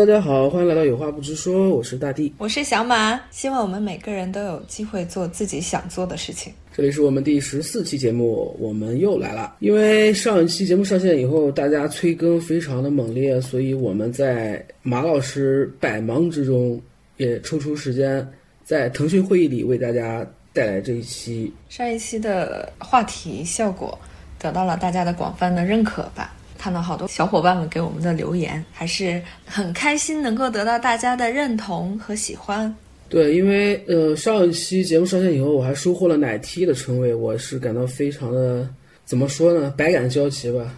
[0.00, 6.50] Hello，大家好，欢迎来到有话不直说，我是大地，我是小马，希望我们每个人都有机会做自己想做的事情。
[6.74, 9.56] 这里是我们第十四期节目，我们又来了。
[9.58, 16.80] 因为上一期节目上线以后，大家催更非常的猛烈，所以我们在马老师百忙之中，
[17.18, 18.26] 也抽出时间
[18.64, 21.52] 在腾讯会议里为大家带来这一期。
[21.68, 23.98] 上一期的话题效果
[24.38, 26.34] 得到了大家的广泛的认可吧。
[26.60, 32.72] 看到好多小伙伴们给我们的留言，还是很开心能够得到大家的认同和喜欢。
[33.08, 38.68] 对，因为呃上一期节目上线以后，我还收获了奶 T 的称谓，我是感到非常的
[39.06, 40.74] 怎么说呢，百感交集吧。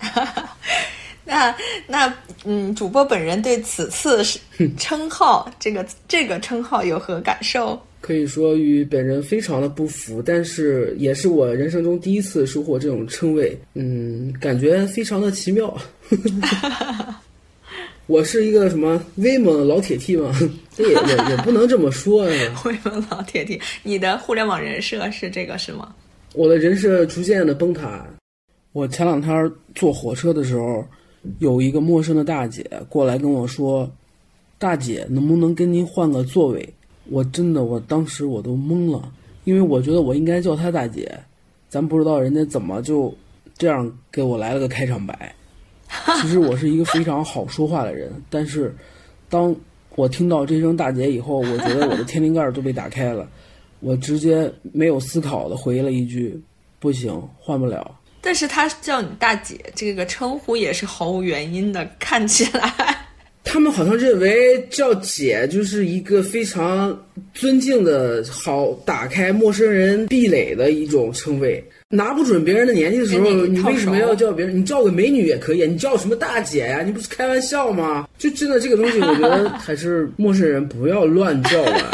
[1.24, 1.54] 那
[1.88, 2.14] 那
[2.44, 4.22] 嗯，主播本人对此次
[4.78, 7.80] 称号这个这个称号有何感受？
[8.02, 15.74] 可以说与本人非常的不符，但是也是我人生中第一次收获这种称谓，嗯，感觉非常的奇妙。
[18.08, 20.36] 我是一个什么威猛老铁 T 吗？
[20.74, 22.60] 这 也也也不能这么说呀。
[22.66, 25.94] 威猛老铁 T，你的互联网人设是这个是吗？
[26.34, 28.04] 我的人设逐渐的崩塌。
[28.72, 30.84] 我前两天坐火车的时候，
[31.38, 33.88] 有一个陌生的大姐过来跟我说
[34.58, 36.68] ：“大姐，能不能跟您换个座位？”
[37.10, 39.12] 我真的，我当时我都懵了，
[39.44, 41.18] 因为我觉得我应该叫她大姐，
[41.68, 43.14] 咱不知道人家怎么就
[43.58, 45.34] 这样给我来了个开场白。
[46.22, 48.74] 其实我是一个非常好说话的人，但是
[49.28, 49.54] 当
[49.94, 53.28] 我听到这声大姐以后，我觉得我的天灵盖都被打开了，
[53.80, 56.40] 我直接没有思考的回了一句
[56.80, 63.01] ：“不行，换不了。”但是她叫你大姐，这个称呼也是毫无原因的，看起来。
[63.52, 66.98] 他们好像认为叫姐就是一个非常
[67.34, 71.62] 尊敬的、好打开陌生人壁垒的一种称谓。
[71.90, 74.56] 拿不准别人的年纪的时候，你为什么要叫别人？
[74.56, 76.80] 你叫个美女也可以，你叫什么大姐呀？
[76.82, 78.08] 你不是开玩笑吗？
[78.16, 81.90] 就真的这个东西，我觉得还是陌生人不要乱叫了。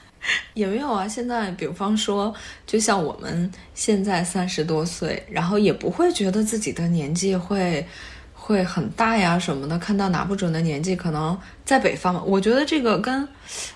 [0.54, 1.06] 也没有啊？
[1.06, 2.34] 现在比方说，
[2.66, 7.86] 就像我们现在三十多岁，然后也不会觉得自己的年纪会。
[8.44, 12.20] 会很大呀什么的，看到拿不准的年纪，可能在北方嘛。
[12.26, 13.26] 我觉得这个跟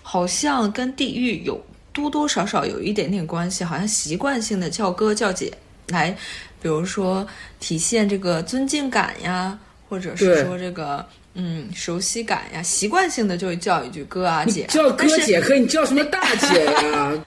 [0.03, 5.53] 好像跟地域有多多少少有一点点关系，好像习惯性的叫哥叫姐
[5.91, 6.11] 来，
[6.61, 7.25] 比如说
[7.61, 9.57] 体现这个尊敬感呀，
[9.89, 14.65] 或者是说这个嗯熟悉感呀，习惯性的就会叫一句哥啊姐。
[14.69, 17.13] 叫哥姐可以，你叫什么大姐呀？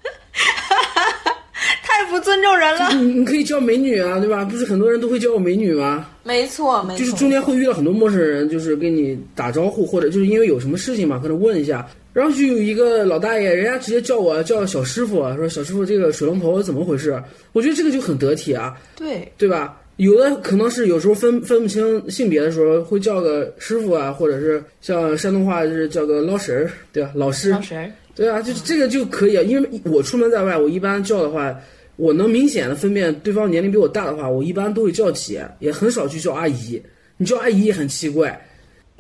[1.84, 2.94] 太不尊重人了。
[2.94, 4.46] 你你可以叫美女啊，对吧？
[4.46, 6.08] 不是很多人都会叫我美女吗？
[6.30, 7.00] 没错，没错。
[7.00, 11.90] 就是中间会遇到很多陌生人，就是跟你打招呼，或者就是因为有什么事情嘛，可能问一下。
[12.14, 17.20] 然后就有一个老大爷，人家直接叫我叫小师傅，说小师傅这个水龙头怎么回事？
[17.52, 18.78] 我觉得这个就很得体啊。
[18.96, 19.82] 对，对吧？
[19.98, 27.12] 有的可能是有时候分分不清性别的时候，会叫个师傅啊，或者是像山东话就是叫个老婶儿，对吧？
[27.16, 27.50] 老师。
[27.50, 27.92] 老婶儿。
[28.16, 31.60] 对啊，就这个就可以啊，因为我出门在外，我一般叫的话。
[32.00, 36.82] 我能明显的分辨对方年龄比我大的话，我一般都会叫姐，也很少去叫阿姨。
[37.18, 38.40] 你叫阿姨也很奇怪。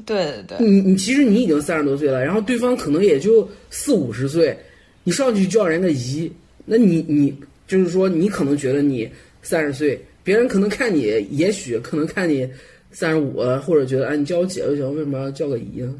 [0.05, 0.67] 对对对。
[0.67, 4.57] 你你其实你已经三十多岁了，然后对方可能也就四五十岁，
[5.05, 6.29] 你上去叫人个姨，
[6.65, 7.33] 那你你
[7.67, 9.09] 就是说你可能觉得你
[9.41, 12.45] 三十岁，别人可能看你也许可能看你
[12.91, 15.95] 三十五，或者觉得哎你叫我姐就行，为什么要叫个姨呢？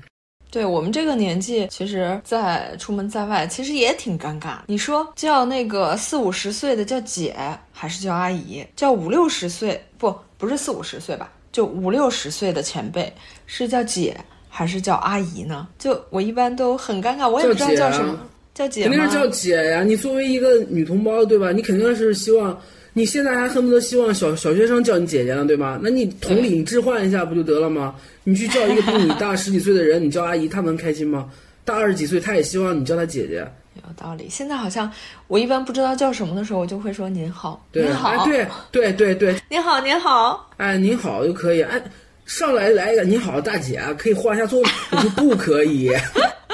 [0.52, 4.58] 对我们这个年纪，其实，在出门在外，其实也挺尴尬。
[4.66, 7.36] 你说叫那个四五十岁的叫姐，
[7.72, 8.66] 还是叫阿姨？
[8.76, 11.32] 叫五六十岁不不是四五十岁吧？
[11.52, 13.14] 就五六十岁的前辈
[13.46, 14.18] 是叫姐
[14.50, 15.68] 还是叫阿姨呢？
[15.78, 18.20] 就我一般都很尴尬，我也不知道叫什么，
[18.56, 19.84] 叫姐肯定是叫姐呀。
[19.84, 21.52] 你作为一个女同胞，对吧？
[21.52, 22.60] 你肯定是希望。
[22.94, 25.80] 你现在还恨不得希望小小学生叫你姐姐呢，对吧？
[25.82, 27.96] 那你同理，你置换一下不就得了吗？
[28.24, 31.30] 你去叫一个比你大十几岁的人，你叫阿姨，他能开心吗？
[31.64, 33.48] 大二十几岁，他也希望你叫他姐姐。
[33.76, 34.28] 有道理。
[34.30, 34.92] 现在好像
[35.28, 41.82] 我一般不知道叫什么的时候，我就会说您好，您好，对对对对，您好您好，哎您好就可以，哎
[42.26, 44.70] 上来来一个您好大姐，可以换一下座位。
[44.92, 45.92] 我说不可以，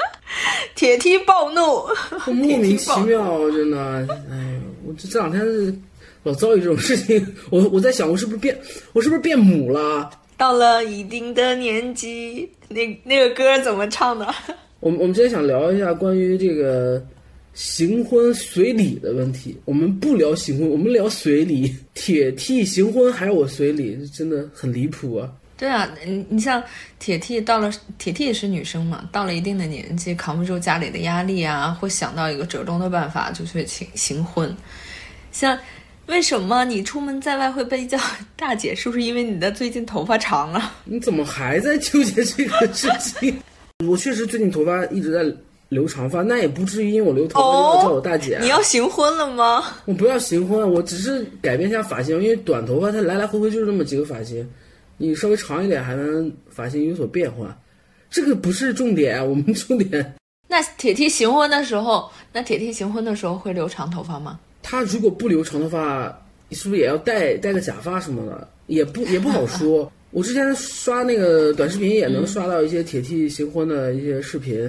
[0.75, 1.87] 铁梯暴怒，
[2.27, 3.77] 莫名 其妙，真的，
[4.29, 5.41] 哎，我这这两天。
[6.25, 8.57] 老遭遇这种事情，我我在想，我是不是变，
[8.93, 10.09] 我是不是变母了？
[10.35, 14.25] 到了一定的年纪，那那个歌怎么唱的？
[14.81, 16.99] 我们我们今天想聊一下关于这个
[17.53, 19.55] 行婚随礼的问题。
[19.65, 21.71] 我们不聊行婚，我们聊随礼。
[21.93, 25.29] 铁 T 行婚还要我随礼，真的很离谱啊！
[25.55, 26.61] 对啊，你你像
[26.97, 34.51] 铁 T 到了，铁 T 也是女生嘛，到了一定的年纪，扛不住家里的压力啊，会想到一个折中的办法，就去行行婚，
[35.31, 35.55] 像。
[36.07, 37.97] 为什么你出门在外会被叫
[38.37, 38.75] 大姐？
[38.75, 40.73] 是不是因为你的最近头发长了？
[40.85, 43.37] 你怎么还在纠结这个事情？
[43.87, 45.25] 我确实最近头发一直在
[45.69, 48.37] 留长发，那也不至于因为我留头发就要叫我大姐。
[48.39, 49.63] 你要行婚了吗？
[49.85, 54.47] 我不要行婚，我只是改变一下发型，因为短头发它来来回回就是那么几个发型，
[54.97, 57.57] 你稍微长一点还能发型有所变化。
[58.09, 60.13] 这个不是重点， 我们重点。
[60.47, 64.39] 那铁 T 行婚的时候，那铁 T 行婚的时候会留长头发吗？
[64.67, 66.07] 他如果不留长头发，
[66.49, 68.47] 是不是也要戴戴个假发什么的？
[68.65, 69.91] 也不也不好说。
[70.09, 74.67] 我之前刷那个短视频也能刷到一些铁 T 行婚的一些视频，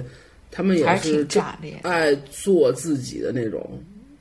[0.51, 3.67] 他们也是炸裂，爱做自己的那种，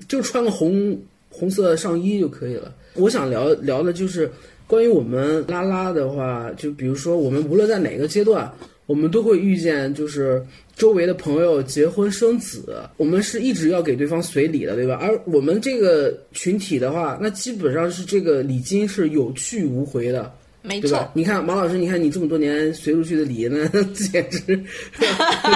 [0.09, 2.73] 就穿个红红色上衣就可以了。
[2.95, 4.31] 我想聊聊的就是
[4.67, 8.51] 关于我们拉拉的话，就比如说我们无论在哪个阶段。
[8.87, 10.41] 我们都会遇见，就是
[10.77, 14.97] 周围的朋友结婚生子，我们是一直要给对方随礼的，对吧？
[15.01, 21.11] 而我们这个群体的话，那基本上是这个礼金是有去无回的，没错。
[21.15, 24.41] 你看马老师，你看你这么多年随出去的礼，那 简直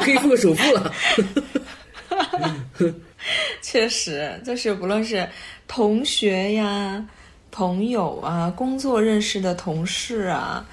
[0.02, 0.92] 可以付个首付了。
[3.62, 5.28] 确实，就是不论是
[5.68, 7.06] 同学呀、
[7.52, 10.68] 朋友啊、工作认识的同事啊。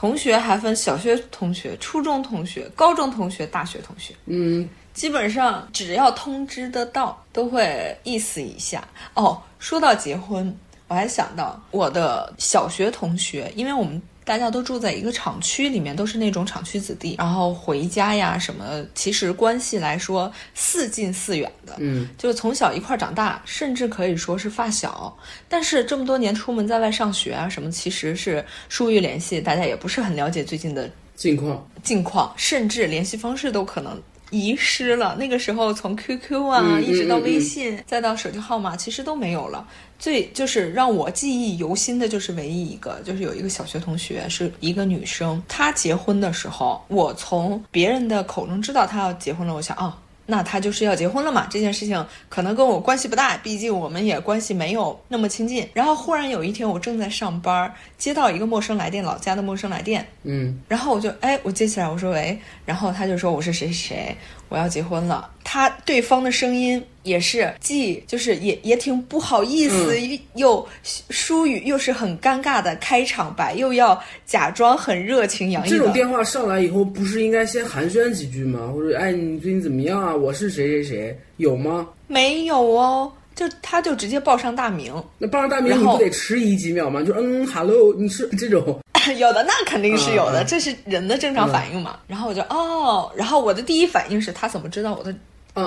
[0.00, 4.14] 同学还分小学同学、初中同学、高中同学、大学同学。
[4.24, 8.82] 嗯，基本上只要通知得到，都会意思一下。
[9.12, 10.56] 哦，说到结婚，
[10.88, 14.00] 我还想到我的小学同学，因为我们。
[14.24, 25.16] 大家都住在一个厂区里面，都是那种厂区子弟，然后回家呀什么，其实关系来说似近似远的，嗯，就从小一块长大，甚至可以说是发小。
[25.48, 34.00] 但是这么多年出门在外上学啊什么，其实是疏于联系，大家也不是很了解最近的近况，近况，甚至联系方式都可能。
[34.30, 35.16] 遗失了。
[35.16, 39.66] 那个时候，从 QQ 啊，一直到微信，再到手机号码，其实都没有了。
[39.98, 45.42] 最就是让我记忆犹新的，就是唯一一个，就是有一个小学同学，是一个女生。
[45.46, 49.54] 她结婚的时候，我从别人的口中知道她要结婚了。
[49.54, 49.92] 我想，哦。
[50.30, 51.46] 那他就是要结婚了嘛？
[51.50, 55.68] 这件事情可能跟我关系不大，毕竟我们也关系没有那么亲近。
[55.74, 60.06] 然后忽然有一天，我正在上班，接到一个陌生来电，老家的陌生来电。
[60.22, 64.16] 嗯，然后我就哎，我接起来，我说喂，然后他就说我是谁谁，
[64.50, 65.30] 我要结婚了。
[65.42, 69.96] 他对方的声音也是既就是也也挺不好意思，
[70.34, 75.70] 又疏语，又是很尴尬的开场白，又要假装很热情洋溢。
[75.70, 78.70] 这种电话上来以后，不是应该先寒暄几句吗？
[78.72, 80.14] 或者哎，你最近怎么样啊？
[80.14, 81.88] 我是谁谁谁，有吗？
[82.06, 84.92] 没有哦，就他就直接报上大名。
[85.18, 87.02] 那报上大名你不得迟疑几秒吗？
[87.02, 88.78] 就嗯，hello，你是这种。
[89.18, 91.98] 有的那肯定是有的，这是人的正常反应嘛。
[92.06, 95.14] 然后我就哦，然后我的第一反应是他怎么知道我的？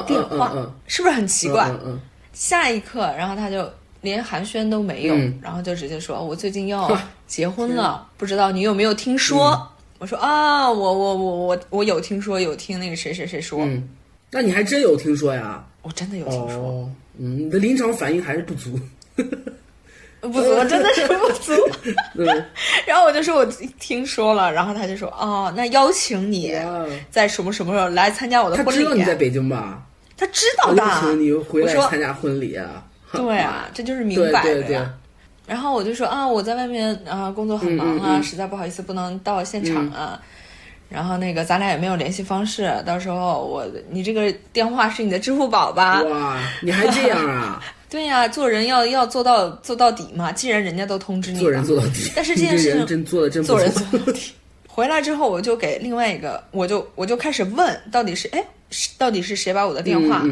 [0.07, 0.55] 电话
[0.87, 1.69] 是不是很奇怪？
[2.31, 3.69] 下一刻，然后他就
[4.01, 6.97] 连寒暄都没有，然后就直接说：“我最近要
[7.27, 9.69] 结婚了，不知道你有没有听说？”
[9.99, 13.67] 我说：“啊，我我我我我有听说，有听那个谁谁谁说。”
[14.31, 15.63] 那你还真有听说呀？
[15.83, 16.89] 我真的有听说。
[17.19, 18.79] 嗯，你的临场反应还是不足，
[20.31, 21.53] 不足，真的是不足。
[22.87, 23.45] 然后我就说我
[23.79, 26.53] 听说了，然后他就说：“哦，那邀请你
[27.09, 29.81] 在什么什么时候来参加我的婚礼？”他知道你在北京吧？
[30.17, 30.77] 他知道的。
[30.77, 32.83] 邀请你回来参加婚礼啊？
[33.13, 34.91] 对啊，这就是明摆的呀。
[35.45, 40.19] 然后我就说啊，我在外面啊工作很忙啊，实在不好意思不能到现场啊。
[40.89, 46.01] 然后那个咱俩也没有联系方式，到时候我你这个电话是你的支付宝吧？
[46.03, 47.61] 哇，你还这样啊？
[47.93, 50.31] 对呀，做人要要做到做到底嘛。
[50.31, 52.11] 既然人家都通知你，做人做到底。
[52.15, 54.31] 但是这件事情真做的真做人做到底。
[54.67, 58.43] 回来之后，我就给另外一个，我就我就开始问，到底是哎，
[58.97, 60.25] 到底是谁把我的电话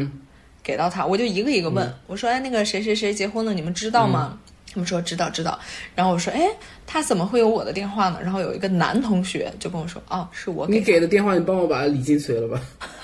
[0.60, 1.06] 给到他？
[1.06, 4.36] 我就一个一个问，我说哎，那个谁谁谁结婚了，你们知道吗？
[4.74, 5.56] 他们说知道知道。
[5.94, 6.40] 然后我说哎，
[6.84, 8.18] 他怎么会有我的电话呢？
[8.20, 12.60] 然后有一个男同学就跟我说，哦，是我给你给的电话，你帮我把礼金随了吧。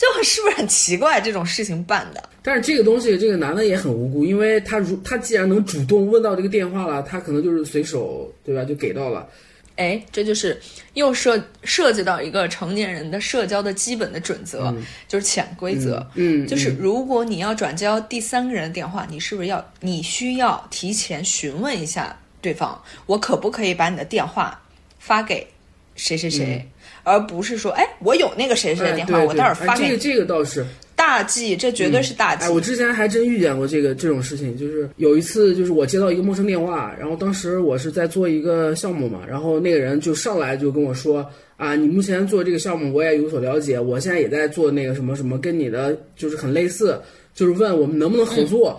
[0.00, 2.26] 就是不是很奇怪这种事情办的？
[2.42, 9.28] 但是这个东西，这个男的也很无辜，因为他如他既然能主动问到这个电话了，他可能就是随手对吧就给到了。
[9.76, 10.58] 哎，这就是
[10.94, 14.74] 又涉涉及到一个成年人的社交的基本的准则，
[15.06, 16.06] 就是潜规则。
[16.14, 24.58] 嗯，就是如果你要转交第三个人的电话，你是不是要你需要提前询问一下对方，我可不可以把你的电话
[24.98, 25.46] 发给
[25.94, 26.66] 谁谁谁？
[27.02, 29.90] 而不是说，哎，我有那个谁谁的电话，我待会儿发给你。
[29.90, 30.64] 这个这个倒是
[30.94, 32.44] 大忌，这绝对是大忌。
[32.44, 41.24] 哎，我之前还真遇见过这个这种事情，就是有一次，就是我接到一个陌生电话，然后当时我是在做一个项目嘛，然后那个人就上来就跟我说，
[41.56, 47.00] 啊，你目前做这个项目我也有所了解，我现在也在做那个什么什么，跟你的就是很类似，
[47.34, 48.78] 就是问我们能不能合作。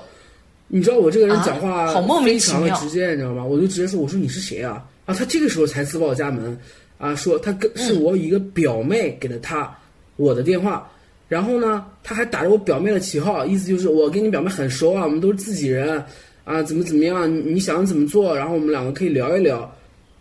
[0.74, 1.88] 你知道我这个人讲话
[2.24, 3.44] 非常的直接，你知道吗？
[3.44, 4.86] 我就直接说，我说你是谁啊？
[5.06, 6.58] 啊，他这个时候才自报家门。
[7.02, 9.76] 啊，说他跟是我一个表妹给的他，
[10.18, 10.88] 我的电话，
[11.28, 16.02] 然后呢，他还打着我表妹的旗号，意思就是我跟你表妹很熟啊，我们都是自己人
[16.44, 19.70] 啊，怎么怎么样，你你想怎么做，然后我们两个可以聊一聊。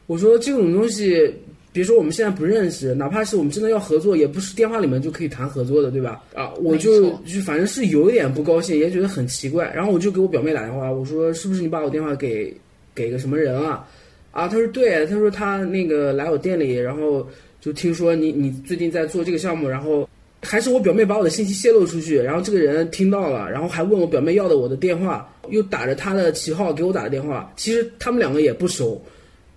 [0.07, 1.31] 我说这种东西，
[1.71, 6.23] 别说我们现在不认识，哪怕是我们真的要合作，也不是电话里面就可以谈合作的，对吧？
[6.35, 9.71] 啊，我就就反正是有一点不高兴，也觉得很奇怪。
[9.75, 12.57] 然后我就给我表妹打电话，我说是不是你把我电话给
[12.95, 13.87] 给个什么人啊？
[14.33, 17.27] 啊，他说对，他说他那个来我店里，然后
[17.61, 20.09] 就听说你你最近在做这个项目，然后
[20.43, 29.03] 还是我表妹把我的信息泄露出去，然后这个人听到了，然后还问我表妹要的我的电话，又打着他的旗号给我打的电话，其实他们两个也不熟，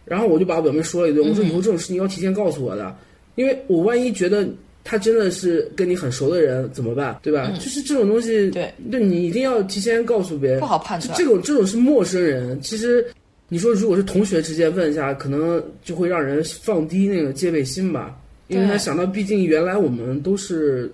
[0.06, 2.96] 然后我就把我表妹说了一顿，我说以后这种事情要提前告诉我的，
[3.36, 4.48] 因为我万一觉得。
[4.86, 7.18] 他真的是跟你很熟的人怎么办？
[7.24, 7.50] 对吧？
[7.52, 13.02] 就是这种东西，对，对你一定要提前告诉别人，不好判断这种这种是陌生人，其实
[13.54, 18.18] 你说如果是同学之间问一下，可能就会让人放低那个戒备心吧，
[18.48, 20.92] 因为他想到毕竟原来我们都是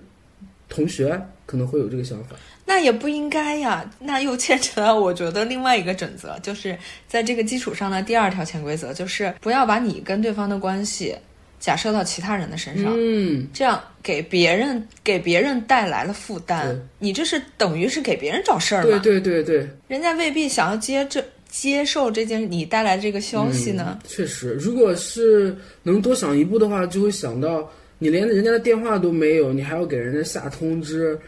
[0.68, 2.36] 同学，可能会有这个想法。
[2.66, 6.76] 那也不应该呀，那又牵扯到我觉得另外一个准则，就是
[7.08, 11.16] 在这个基础上的第二条潜规则，就是不要把你跟对方的关系
[11.58, 18.98] 假设到其他人的身上，嗯，这样给别人给别人带来了负担，你这是等于是给别人找事儿对？
[19.00, 23.98] 对对对，人家未必想要接这接受这件你带来的这个消息呢。
[24.02, 31.18] 嗯确实，如果是能多想一步的话，就会想到你连人家的电话都没有，你还要给人家下通知，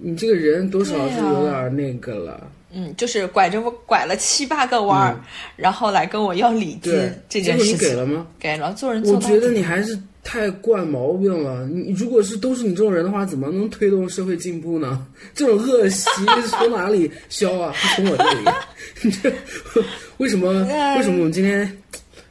[0.00, 2.48] 你这个人多少是有点那个了。
[2.74, 5.20] 嗯，就是拐着我拐了七八个弯儿，
[5.56, 6.94] 然后来跟我要礼金
[7.28, 7.78] 这件事情。
[7.78, 8.26] 给了吗？
[8.40, 11.66] 给了，做人做我觉得你还是太惯毛病了。
[11.66, 15.06] 你如果是都是你这种人的话，怎么能推动社会进步呢？
[15.34, 16.08] 这种恶习
[16.48, 17.74] 从哪里消啊？
[17.96, 18.40] 从我这里。
[19.02, 19.32] 你 这
[20.18, 20.64] 为什么？
[20.70, 21.70] 哎为什么我们今天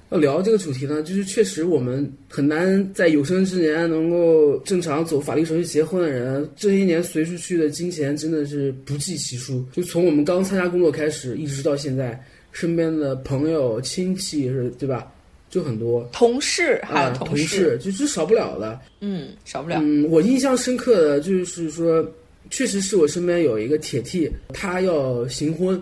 [0.09, 1.03] 要聊这个主题呢？
[1.03, 9.65] 就是确实我们很难在有生之年能够正常走法律程序结婚的人，这些年随出去的金钱真的是不计其数。
[9.73, 12.21] 就从我们刚参加工作开始，一直到现在，
[12.51, 15.11] 身边的朋友、亲戚是，对吧？
[15.51, 16.09] 就很多。
[16.11, 18.79] 同事还有啊，同事，事就是少不了的。
[19.01, 19.79] 嗯，少不了。
[19.83, 22.03] 嗯，我印象深刻的就是说，
[22.49, 25.79] 确实是我身边有一个铁 T，他要行婚。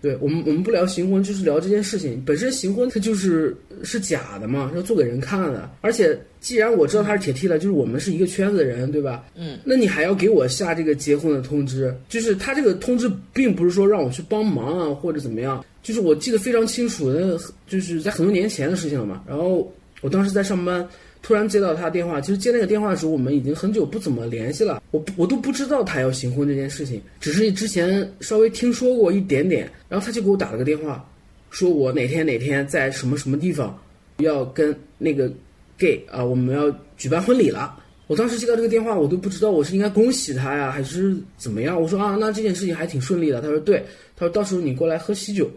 [0.00, 2.50] 对我们，我们不聊行婚，就是聊这件事情本身。
[2.50, 5.70] 行婚它就是是假的嘛，要做给人看的。
[5.80, 9.24] 而且既然我知道他是铁 T 了，就是我们是一个圈子的人，对吧？
[9.36, 17.38] 嗯，那你还要给我下这个结婚的通知，就是他这个通知并不是说让我去帮忙啊或者怎么样，就是我记得非常清楚的，
[17.68, 19.22] 就是在很多年前的事情了嘛。
[19.28, 20.88] 然后我当时在上班。
[21.22, 24.82] 突然接到他电话，其实接那个电话的时候，我们已经很久不怎么联系了。
[24.90, 29.70] 我我都不知道他要行婚这件事情，只是之前稍微听说过一点点。
[29.88, 31.04] 然后他就给我打了个电话，
[31.50, 33.78] 说我哪天哪天在什么什么地方
[34.18, 35.30] 要跟那个
[35.76, 37.76] gay 啊，我们要举办婚礼了。
[38.06, 41.80] 我当时接到这个电话，我都不知道我是应该恭喜他呀，还是怎么样。
[41.80, 43.40] 我说啊，那这件事情还挺顺利的。
[43.40, 43.84] 他说对，
[44.16, 45.48] 他说到时候你过来喝喜酒，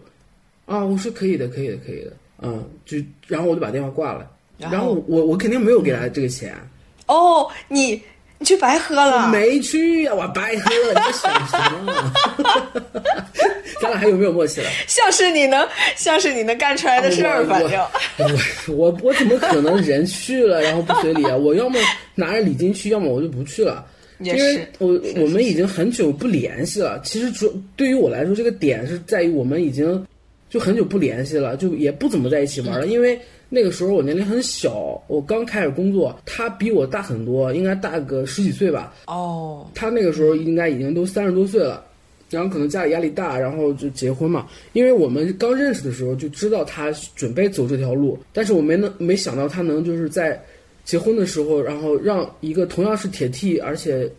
[0.65, 4.29] 啊，我说可以的，可以的，可以的，嗯，就然后我就把电话挂了。
[4.71, 6.55] 然后我我肯定没有给他这个钱，
[7.07, 8.01] 哦，你
[8.39, 9.29] 你去白喝了？
[9.29, 12.13] 没去呀，我白喝了，你在想什么？
[13.81, 14.69] 咱俩还有没有默契了？
[14.87, 17.85] 像是你能，像是你能干出来的事儿，我反正。
[18.67, 21.35] 我我我怎么可能人去了然后不随礼啊？
[21.37, 21.77] 我要么
[22.15, 23.85] 拿着礼金去，要么我就不去了。
[24.19, 27.01] 因为我我们已经很久不联系了。
[27.03, 30.01] 其实主对于我来说，这个点是在于我们已经
[30.49, 32.87] 就很久不联系了，就也不怎么在一起玩了。
[32.87, 33.19] 因为
[33.55, 38.91] 那个时候我年龄很小，我刚开始工作，他比我大很多，应该大个十几岁吧。
[39.05, 41.85] 哦，他那个时候应该已经都三十多岁了，
[42.31, 44.47] 然后可能家里压力大，然后就结婚嘛。
[44.71, 50.43] 因为我们刚认识的时候就知道他准备走这条路，但是我没能没想到他能就是在
[50.83, 54.11] 结婚的时候，然后让一个同样是铁 T，而且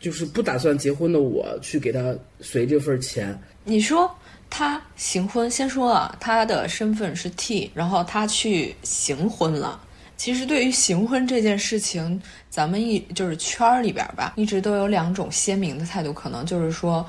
[0.00, 3.40] 就是不打算结婚的我去给他随这份钱。
[3.64, 4.10] 你说
[4.54, 9.80] 他行婚，先说啊，他的身份是 T，然后他去行婚了。
[10.18, 17.04] 其实对于行婚这件事情，咱们一就是圈儿里边吧，一直都有两种鲜明的态度，可能就是说，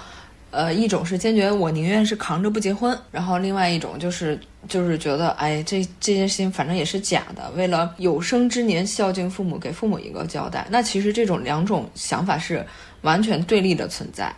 [0.51, 10.65] 呃，一种是坚决我宁愿是扛着不结婚，然后另外一种就是就是觉得，哎，这这件事情反正也是假的，为了有生之年孝敬父母，给父母一个交代。
[10.69, 12.65] 那其实这种两种想法是
[13.01, 14.33] 完全对立的存在。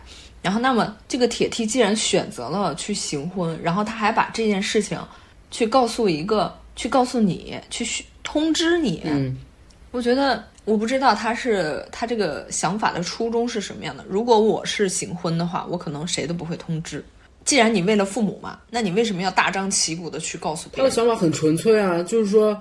[0.46, 4.96] 然后，那么这个铁梯既然选择了去行婚，然后他还把这件事情
[5.50, 9.36] 去告诉一个，去告诉你，去嘘通知你，嗯，
[9.90, 14.04] 我觉得我不知道他是他这个想法的初衷是什么样的。
[14.08, 17.04] 如果我是行婚的话，我可能谁都不会通知。
[17.44, 20.90] 既然你为了父母嘛，那你为什么要大张旗鼓的去告诉别他的？
[20.92, 22.56] 想法很纯粹啊，就是说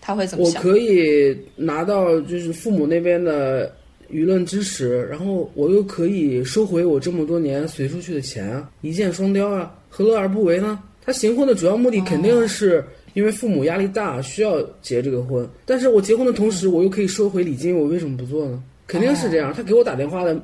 [0.00, 0.62] 他会怎么想？
[0.62, 3.74] 我可以拿到就是父母那边的
[4.14, 10.78] 舆论支持，然后我又可以收回我这么多年随出去的钱啊，一箭双雕啊，何乐而不为呢？
[11.04, 12.82] 他行婚的主要目的肯定是
[13.14, 15.46] 因为父母压力大，需要结这个婚。
[15.66, 18.62] 但是我结婚的同时，我又可以收回礼金，我为什么不做呢？
[18.86, 19.52] 肯定是这样。
[19.52, 20.40] 他给我打电话的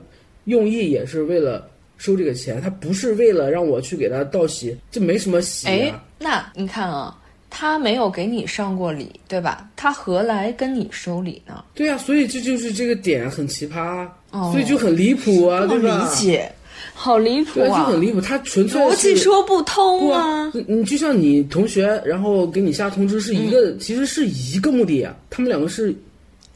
[0.47, 7.17] 用意也是为了收这个钱，他不是为了让我去给他道喜，这没什么喜哎啊。，那你看啊，
[7.61, 9.69] 他没有给你上过礼，对吧？
[9.76, 11.62] 他何来跟你收礼呢？
[11.75, 16.09] 对呀、所以这就是这个点很奇葩啊，哦所以就很离谱啊，不对吧？
[16.11, 16.50] 理解，
[16.95, 17.85] 好离谱啊，就啊！
[17.85, 18.19] 很离谱。
[18.19, 20.23] 他纯粹逻辑说不通啊！
[20.47, 25.14] 啊，你就像你同学，然后给你下通知是一个，其实是一个目的啊。
[25.29, 25.95] 他们两个是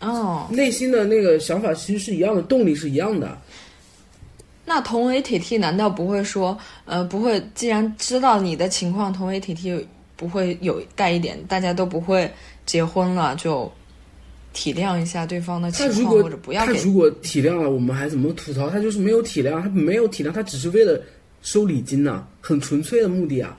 [0.00, 3.36] 哦，内心的那个想法其实是一样的，动力是一样的。
[4.64, 6.56] 那同为铁 T 难道不会说，
[6.86, 7.46] 呃，不会？
[7.54, 12.30] 既然知道你的情况，同为铁 T 不会有带一点，大家都不会
[12.66, 13.70] 结婚了，就
[14.52, 18.70] 体谅一下对方的情况，或者不要他如果体谅了，我们还怎么吐槽？
[18.70, 21.00] 他就是没有体谅，他没有体谅，他只是为了
[21.42, 23.58] 收礼金呐、很纯粹的目的啊。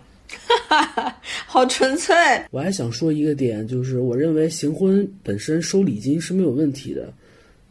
[0.68, 2.16] 哈 哈好纯粹。
[2.52, 7.14] 我还想说一个点，就是我认为行婚本身收礼金是没有问题的，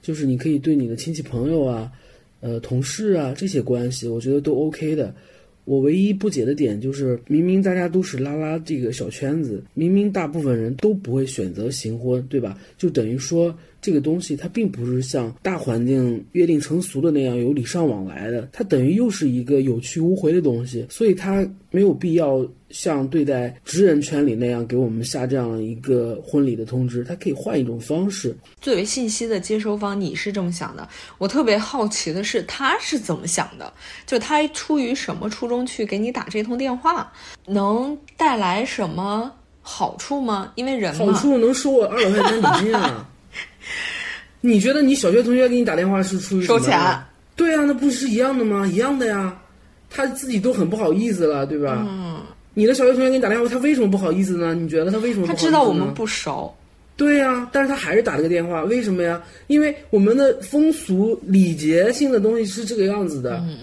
[0.02, 1.90] 就是你可以对你的亲戚朋友啊、
[2.40, 5.14] 呃同事啊这些关系，我觉得都 OK 的。
[5.64, 12.58] 我唯一不解的点就是，明明大家都是拉拉这个小圈子，明明大部分人都不会选择行婚，对吧？
[12.76, 28.36] 就等于说这个东西它并不是像大环境约定成俗的那样有礼尚往来的，它等于又是一个有去无回的东西，所以它没有必要像对待职人圈里那样给我们下这样一个婚礼的通知，他可以换一种方式。
[28.60, 30.88] 作为信息的接收方，你是这么想的。
[31.18, 33.72] 我特别好奇的是，他是怎么想的？
[34.04, 37.12] 就他出于什么初衷去给你打这通电话，
[37.46, 40.50] 能带来什么好处吗？
[40.56, 43.08] 因为人好，处能收我二百块钱礼金啊！
[44.42, 46.76] 你觉得你小学同学给你打电话是出于什么收钱？
[47.36, 48.66] 对啊，那不是一样的吗？
[48.66, 49.40] 一样的呀，
[49.88, 51.86] 他自己都很不好意思了，对吧？
[51.88, 52.20] 嗯。
[52.54, 54.54] 你的小学同学给你打电话，他为什么不好意思呢？
[54.54, 55.50] 你觉得他为什么不他好意思呢？
[55.50, 56.54] 知道我们不熟，
[56.96, 59.22] 对呀、但是他还是打了个电话，为什么呀？
[59.48, 63.38] 因为我们的风俗礼节性的东西是这个样子的。
[63.46, 63.58] 嗯，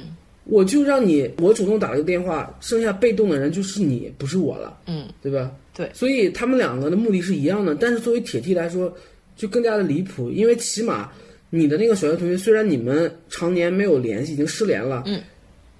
[0.45, 4.77] 我就让你我主动打了个电话，剩下被动的人就是你，不是我了。
[4.87, 5.51] 嗯，对吧？
[5.73, 8.93] 对所以他们两个的目的是一样的，但是作为铁 T 来说，
[9.37, 11.09] 就更加的离谱，因为起码
[11.49, 15.21] 你的那个小学同学，虽然你们常年没有联系，已经失联了，嗯，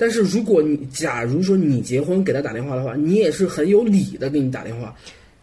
[0.02, 4.96] 但是如果你假如说你结婚给他打电话的话，你也是很有理的给你打电话，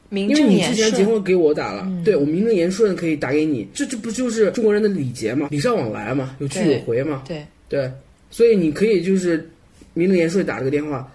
[0.08, 0.76] 名因为你正言顺。
[0.76, 7.88] 之前结婚给我打了，对我名正言顺可以打给你，这这不就是中国人的礼节嘛，礼尚往来嘛，有去有回嘛，对，对，
[8.32, 9.48] 所以你可以就是
[9.94, 11.08] 名正言顺打这个电话，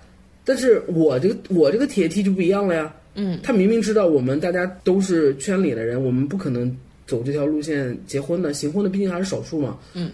[0.45, 6.73] 但是我这个我这个铁 T 就不一样了呀，嗯，他明明知道我们大家都是圈里的人，我们不可能
[7.05, 10.09] 走这条路线结婚的，行婚的毕竟还是少数嘛，嗯，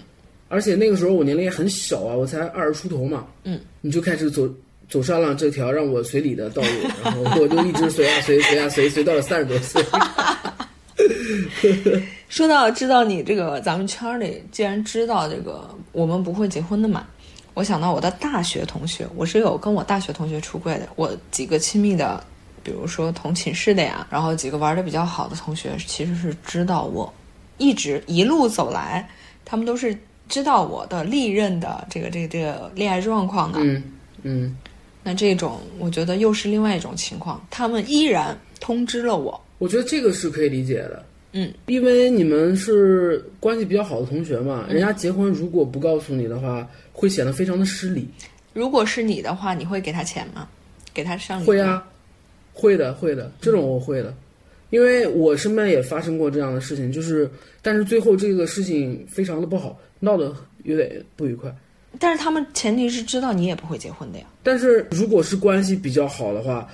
[0.49, 4.49] 而且那个时候我年龄也很小啊，我才二十出头嘛，嗯，你就开始走。
[4.89, 6.67] 走上了这条让我随礼的道路，
[7.05, 9.85] 然后我就一直随啊 随随啊随，随到了三十多岁。
[12.27, 17.05] 说到知道你这个咱们圈儿里，既然知道这个我们不会结婚的嘛，
[17.53, 22.23] 我想到我的大学同学，我是有跟我大学同学出柜的，我几个亲密的，
[22.63, 27.13] 比如说同寝室的呀，然后几个玩的比较好的同学，其实是知道我
[27.59, 29.07] 一直一路走来，
[29.45, 29.95] 他们都是
[30.29, 33.59] 知道我的历任的这个这个这个恋爱状况的。
[33.61, 33.83] 嗯
[34.21, 34.55] 嗯，
[35.03, 39.39] 那这种我觉得又是另外一种情况，他们依然通知了我。
[39.57, 41.03] 我觉得这个是可以理解的。
[41.31, 48.07] 嗯，因为你们是关系比较好的同学嘛，人家结婚如果不告诉你的话，会显得非常的失礼。
[48.53, 50.47] 如果是你的话，你会给他钱吗？
[50.91, 51.87] 给他上礼会啊，
[52.51, 54.13] 会的，会的，这种我会的，
[54.71, 57.29] 因为我身边也发生过这样的事情，就是
[57.61, 61.53] 但是最后这个事情非常的不好，闹得有点不愉快。
[61.97, 64.25] 但是他们前提是知道你也不会结婚的呀。
[64.43, 66.67] 但是如果是关系比较好的话，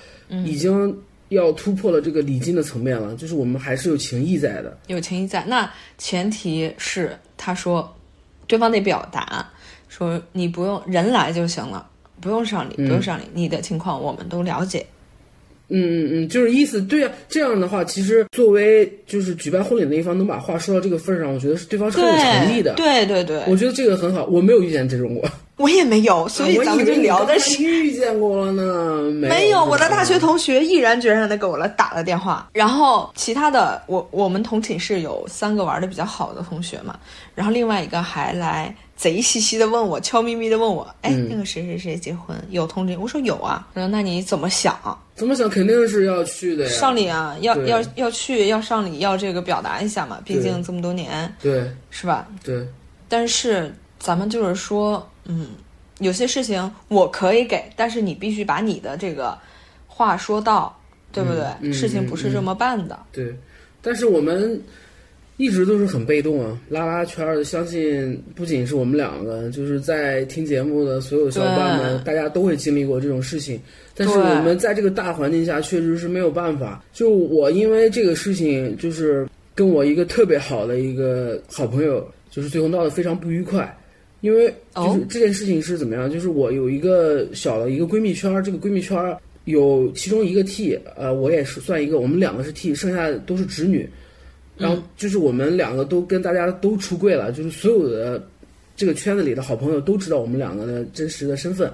[0.44, 0.94] 已经
[1.30, 4.78] 要突破了这个礼金的层面了，就是我们还是有情谊在的。
[4.88, 7.96] 有情谊在，那前提是他说，
[8.46, 9.48] 对方得表达
[9.88, 11.88] 说你不用人来就行了，
[12.20, 14.86] 不用上礼，不用上礼，你的情况我们都了解。
[15.68, 22.74] 嗯嗯嗯，就是意思对呀、这样的话，其实作为就是举办婚礼的那一方，能把话说到这个份儿上，我觉得是对方是很有诚意的。
[22.74, 25.12] 对对对，我觉得这个很好，我没有遇见这种。
[25.14, 27.62] 过，我也没有，所以啊咱们就聊的 是。
[27.62, 29.34] 遇见过了呢，没有。
[29.34, 36.96] 没有，有，我的大学同学毅然决然的给我了打了电话，然后其他的我我们同寝室有三个玩的比较好的同学嘛，
[37.34, 42.96] 然后另外一个还来贼兮兮的问我，悄咪咪的问我，哎，嗯那个谁谁谁结婚有通知？
[42.96, 44.74] 我说有啊，他说那你怎么想？
[45.14, 46.70] 怎么想肯定是要去的呀。
[46.70, 52.26] 上礼啊，要要要去要上礼，要这个表达一下嘛，毕竟这么多年对是吧？
[52.42, 52.66] 对，
[53.08, 55.48] 但是咱们就是说，嗯，
[55.98, 59.36] 有些事情我可以给，但是你必须把你的这个
[59.86, 60.74] 话说到，
[61.12, 61.44] 对不对？
[61.60, 62.98] 嗯嗯事情不是这么办的。
[63.12, 63.34] 对，
[63.82, 64.62] 但是我们
[65.36, 66.58] 一直都是很被动啊。
[66.68, 73.60] 拉拉圈儿，相信不仅是我们两个，就是在听节目的所有小伙伴们，大家都会经历过这种事情。
[73.94, 76.84] 但是我们在这个大环境下，确实是没有办法。
[76.92, 83.74] 就我因为这个事情，就是跟我一个特别好的一个好朋友，就是最后闹得非常不愉快。
[84.22, 86.10] 因为就是哦这件事情是怎么样？
[86.10, 93.88] 就是我有一个小的一个闺蜜圈儿，这个闺蜜圈儿有其中一个 T，呃，我也是算一个，我们两个是 T，剩下的都是直女。
[94.56, 98.22] 然后就是我们两个都跟大家都出柜了，就是所有的
[98.76, 101.70] 这个圈子里的好朋友都知道我们两个的真实的身份，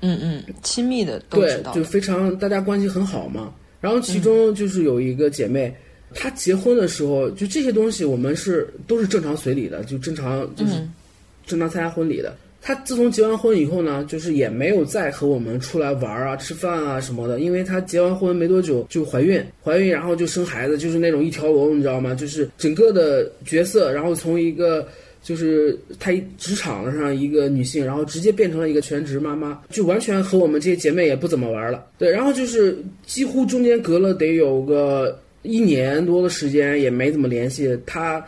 [0.00, 3.52] 嗯嗯，亲密的都对知道，就非常大家关系很好嘛。
[3.80, 5.74] 然后其中就是有一个姐妹，
[6.14, 10.92] 她结婚的时候，就这些东西我们是都是正常随礼的，就正常就是嗯。
[11.46, 12.32] 正常参加婚礼的。
[12.62, 22.14] 她自从结完婚以后呢，就是也没有再和我们出来玩啊、吃饭啊什么的，因为她结完婚没多久就怀孕，怀孕然后就生孩子，就是那种一条龙，你知道吗？
[22.14, 24.86] 就是整个的角色，然后从一个
[25.22, 31.86] 就是她职场上一个女性，然后直接变成了一个全职妈妈，就完全和我们这些姐妹也不怎么玩了。
[31.98, 37.78] 对，然后就是几乎中间隔了得有个一年多的时间，也没怎么联系。
[37.86, 38.22] 她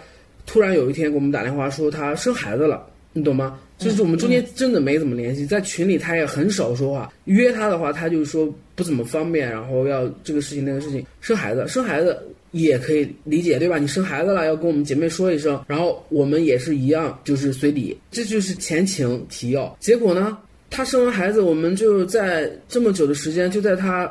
[0.46, 3.58] 突然有一天给我们打电话说她生孩子了，你懂吗？
[3.82, 7.12] 就是我们中间真的没怎么联系，在群里她也很少说话。
[7.24, 11.04] 约她的话，她就说不怎么方便，然后要这个事情那个事情。
[11.20, 12.16] 生孩子，生孩子
[12.52, 13.78] 也可以理解，对吧？
[13.78, 19.76] 你生孩子了，要跟我们姐妹说一声，然后我们也是一样，就是随礼，这就是前情提要。
[19.80, 20.38] 结果呢，
[20.70, 24.10] 她生完孩子，我们就在这么久的时间，就在她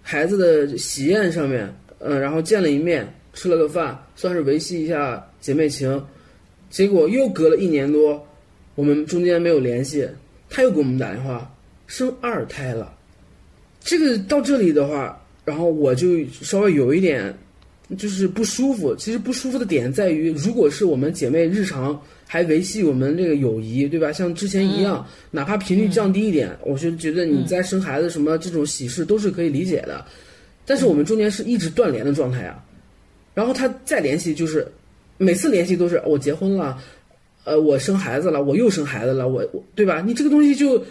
[0.00, 6.02] 孩子的喜宴上面，嗯、然后见了一面，吃了个饭，算是维系一下姐妹情。
[6.70, 8.26] 结果又隔了一年多，
[8.74, 10.08] 我们中间没有联系，
[10.48, 11.54] 他又给我们打电话，
[11.86, 12.94] 生二胎了。
[13.80, 17.36] 这个到这里的话，然后我就稍微有一点
[17.98, 18.94] 就是不舒服。
[18.96, 24.12] 其实不舒服的点在于，如果是我们姐妹日常还维系我们这个友谊，对吧？
[24.12, 30.04] 像之前一样，哪怕频率降低一点，我就觉得你在生孩子什么这种喜事都是可以理解的。
[30.64, 32.64] 但是我们中间是一直断联的状态啊。
[33.34, 34.66] 然后他再联系，就是
[35.18, 36.80] 每次联系都是我结婚了，
[37.44, 40.02] 呃，我生孩子了，我又生孩子了，我我对吧？
[40.06, 40.82] 你这个东西就，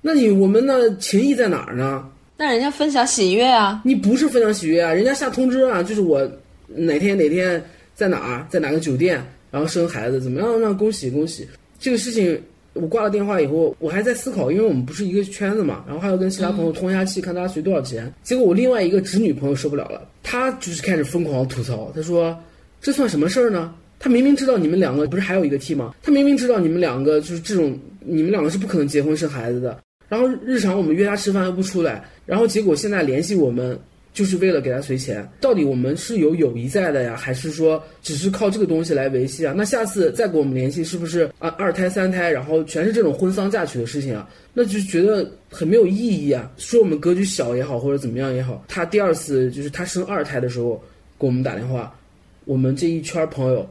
[0.00, 2.08] 那你我们的情谊在哪儿呢？
[2.36, 6.28] 那人家分享喜悦啊，你不是分享喜悦啊，人家下通知啊，就是我
[6.66, 7.62] 哪天哪天
[7.94, 10.60] 在哪儿，在哪个酒店，然后生孩子怎么样？
[10.60, 11.46] 那恭喜恭喜！
[11.78, 12.40] 这个事情
[12.72, 18.12] 我挂了电话以后，我还在思考，因为我们不是一个圈子嘛，然后还要跟其他朋友通一下气，看大家随多少钱。
[18.24, 22.36] 结果我另外一个侄女朋友受不了了，她就是开始疯狂吐槽，她说
[22.80, 23.72] 这算什么事儿呢？
[24.02, 25.94] 他明明知道你们两个不是还有一个 T 吗？
[26.02, 29.78] 他明明知道你们两个就是这种，你们两个是不可能结婚生孩子的。
[30.08, 33.78] 然后日常我们约他吃饭又不出来，然后结果现在联系我们
[34.12, 35.26] 就是为了给他随钱。
[35.40, 39.54] 到底我们是有友谊在的呀，还是说只是靠这个东西来维系啊？
[39.56, 44.28] 那下次再跟我们联系，是不是啊二胎三胎，然后全是这种婚丧嫁娶的事情啊？
[44.52, 46.50] 那就觉得很没有意义啊。
[46.56, 50.82] 说我们格局小也好，或者怎么样也好，他第二次就是他生二胎的时候
[51.20, 51.96] 给我们打电话，
[52.44, 53.66] 我们这一圈朋友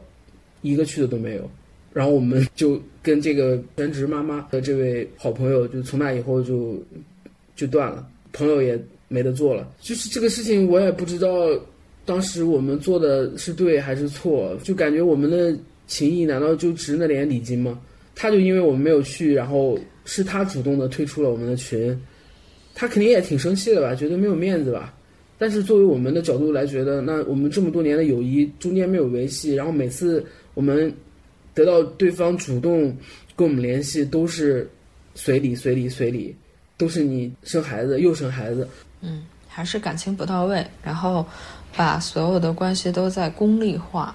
[0.62, 1.48] 一个去的都没有。
[1.92, 6.82] 然后我们就跟这个全职妈妈的这位好朋友，就从那以后就
[7.54, 9.70] 就断了，朋友也没得做了。
[9.80, 11.48] 就是这个事情，我也不知道
[12.06, 15.54] 当时我们做的是对还是错，就感觉我们的
[15.86, 17.78] 情谊难道就值那点礼金吗？
[18.14, 21.94] 他就因为我们没有去，然后是他主动的退出了我们的群，
[22.74, 24.94] 他肯定也挺生气的吧，觉得没有面子吧。
[25.38, 30.94] 但是作为我们的角度来觉得，那我们这么多年的友谊中间没有维系，然后每次我们
[31.54, 32.96] 得到对方主动
[33.34, 34.68] 跟我们联系，都是
[35.14, 36.34] 随礼随礼随礼，
[36.76, 38.68] 都是你生孩子又生孩子，
[39.00, 41.26] 嗯，还是感情不到位，然后
[41.76, 44.14] 把所有的关系都在功利化。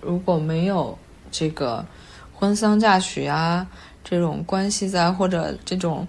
[0.00, 0.96] 如果没有
[1.30, 1.84] 这个
[2.32, 3.66] 婚丧嫁娶啊
[4.04, 6.06] 这种关系在，或者这种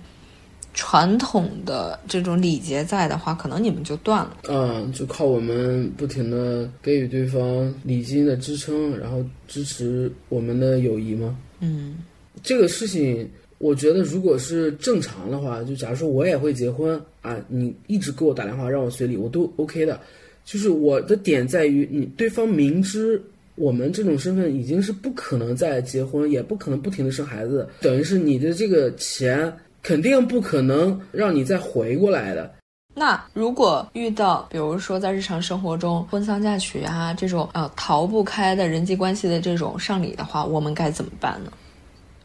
[0.78, 4.38] 传统的这种礼节在的话，可能你们就断了。
[4.48, 11.36] 嗯，就靠我们不停的给予对方礼金的支撑，然后支持我们的友谊吗？
[11.62, 11.96] 嗯
[12.44, 20.00] 这个事情，我觉得如果是正常的话，就假如说我也会结婚啊，你一直给我打电话让我随礼，我都 OK 的。
[20.46, 23.20] 就是我的点在于，你对方明知
[23.56, 29.52] 我们这种身份已经是不可能再结婚，也不可能不停的生孩子，等于是你的这个钱
[29.84, 32.54] 肯定不可能让你再回过来的。
[32.94, 41.52] 那如果遇到，比如说在日常生活中婚丧嫁娶啊这种呃逃不开的人际关系的这种上礼的话，我们该怎么办呢？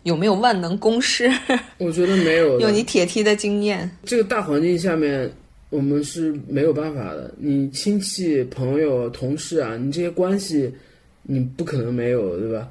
[0.04, 1.30] 有没有万能公式？
[1.78, 2.58] 我觉得没有。
[2.58, 3.88] 有你铁梯的经验。
[4.04, 5.30] 这个大环境下面，
[5.70, 7.32] 我们是没有办法的。
[7.38, 10.74] 你亲戚、朋友、同事啊，你这些关系，
[11.22, 12.66] 你不可能没有，对吧？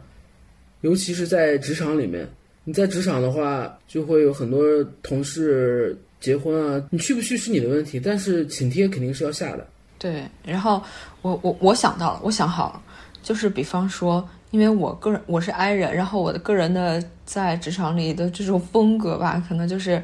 [0.81, 2.27] 尤其是在职场里面，
[2.63, 4.61] 你在职场的话，就会有很多
[5.01, 5.97] 同事。
[6.19, 9.65] 结婚啊，你去不去是你的问题，但是请帖肯定是要下的。
[9.97, 10.79] 对，然后
[11.23, 12.81] 我我我想到了，我想好了，
[13.23, 19.99] 就是比方说，因为我个人我是 I 人，然后我的个人的在职场里的这种风格吧，可能就是，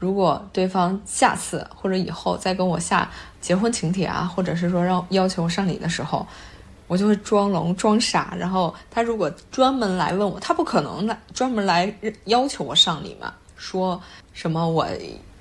[0.00, 3.08] 如果对方下次或者以后再跟我下
[3.40, 6.26] 结婚请帖啊，或者是说让要求上礼的时候，
[6.90, 14.00] 我就会装聋装傻，然后他如果专门来问我，他不可能来专门来要求我上礼嘛，说
[14.32, 14.84] 什么我。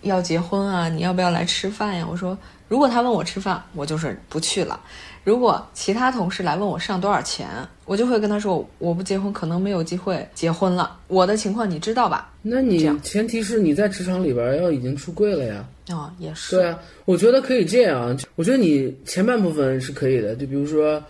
[0.03, 2.07] 要结婚啊，你要不要来吃饭呀？
[2.09, 2.38] 我说，
[2.69, 4.79] 如果他问我吃饭，我就是不去了。
[5.25, 7.49] 如果其他同事来问我上多少钱，
[7.83, 10.97] 我就会跟他说，我不结婚，可能没有机会结婚了。
[11.09, 12.31] 我的情况你知道吧？
[12.41, 15.65] 那你前提是你在职场里边要已经出柜了呀。
[15.89, 16.55] 哦，也是。
[16.55, 18.17] 对啊，我觉得可以这样。
[18.38, 21.03] 我觉得你前半部分是可以的，就比如说，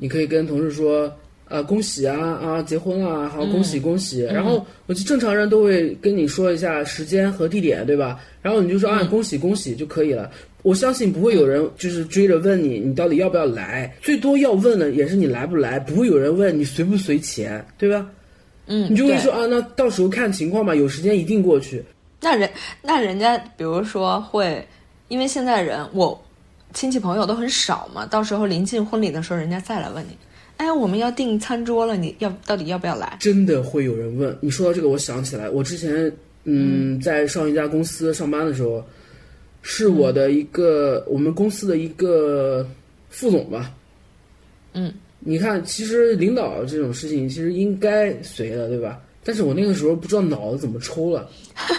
[0.00, 1.12] 你可以跟同事说。
[1.50, 4.20] 啊，恭喜啊啊，结婚了，好，恭喜恭喜。
[4.20, 8.20] 然后，我就正常人都会跟你说一下时间和地点，对吧？
[8.40, 10.30] 然后你就说啊，恭喜恭喜就可以了。
[10.62, 13.92] 我相信不会有人就是追着问你，你到底要不要来。
[14.00, 18.06] 最多要问的也是你来不来，不会有人问你随不随钱，对吧？
[18.68, 21.82] 嗯，你就会说啊，那到时候看情况吧，有时间一定过去。
[22.20, 22.48] 那人
[22.80, 24.64] 那人家比如说会，
[25.08, 26.16] 因为现在人我
[26.72, 30.16] 亲戚朋友都很少嘛，到时候临近婚礼的时候，人家再来问你。
[30.56, 33.16] 哎，我们要订餐桌了，你要到底要不要来？
[33.18, 34.36] 真的会有人问。
[34.40, 36.12] 你说到这个，我想起来，我之前
[36.44, 38.84] 嗯，在上一家公司上班的时候，
[39.62, 42.66] 是我的一个我们公司的一个
[43.08, 43.72] 副总吧。
[44.74, 49.00] 嗯，你看，其实领导这种事情其实应该随的，对吧？
[49.22, 51.28] 但是我那个时候不知道脑子怎么抽了，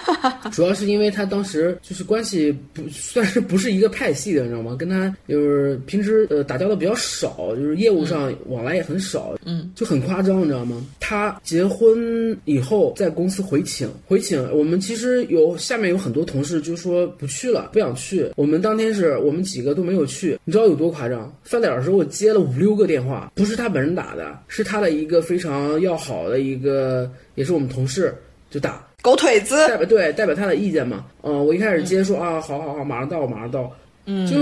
[0.51, 4.75] 主要是因为他当时就是关系不算是不是一个派系的，你知道吗？
[4.77, 10.85] 跟他就是平时呃打交道比较少，就是业务上往来也很少，嗯，就很夸张，你知道吗？
[10.99, 18.31] 他结婚以后在公司回请，回请我们其实有下面有很多同事就说不去了，不想去。
[18.35, 21.35] 我们当天是我们几个都没有去，你知道有多夸张？
[21.43, 27.11] 饭点的时候我接了五六个电话，不是他本人打的，是他的一个非常要好的一个。
[27.35, 28.13] 也是我们同事
[28.49, 31.05] 就打狗腿子，代表对代表他的意见嘛。
[31.23, 33.71] 嗯，我一开始接说啊，好好好，马上到，马上到。
[34.07, 34.35] 嗯，就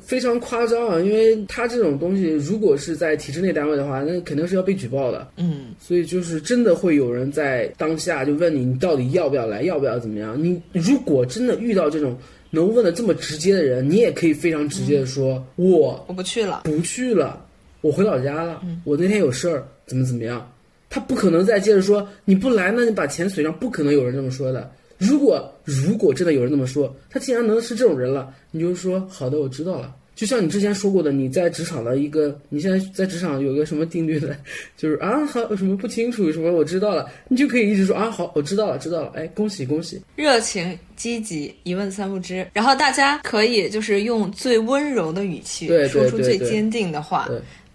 [0.00, 5.26] 非常夸张啊，因为他这种东西，如果是在体制内单位的话，那肯定是要被举报的。
[5.36, 10.40] 嗯，所以就是真的会有人在当下就问你，你到底要不要来，要不要怎么样？
[10.40, 12.16] 你如果真的遇到这种
[12.50, 17.44] 能问的这么直接的人，你也可以非常直接的说，我我不去了，不去了，
[17.80, 20.48] 我回老家了，我那天有事儿，怎么怎么样。
[20.90, 24.70] 他不可能再接着说你不来，那你把钱随上，不可能有人这么说的。
[24.98, 29.96] 如果如果真的有人这么说，他既然能是这种人了，你就说好的，我知道了。
[30.16, 34.36] 就像你之前说过的，你在职场的一个， 你现在在职场有个什么定律的，
[34.76, 47.26] 就是啊好什么不清楚什么我知道了，你就可以一直说啊好我知道了知道了，哎恭喜恭喜，热情积极，一问三不知，然后大家可以就是用最温柔的语气说出最坚定的话，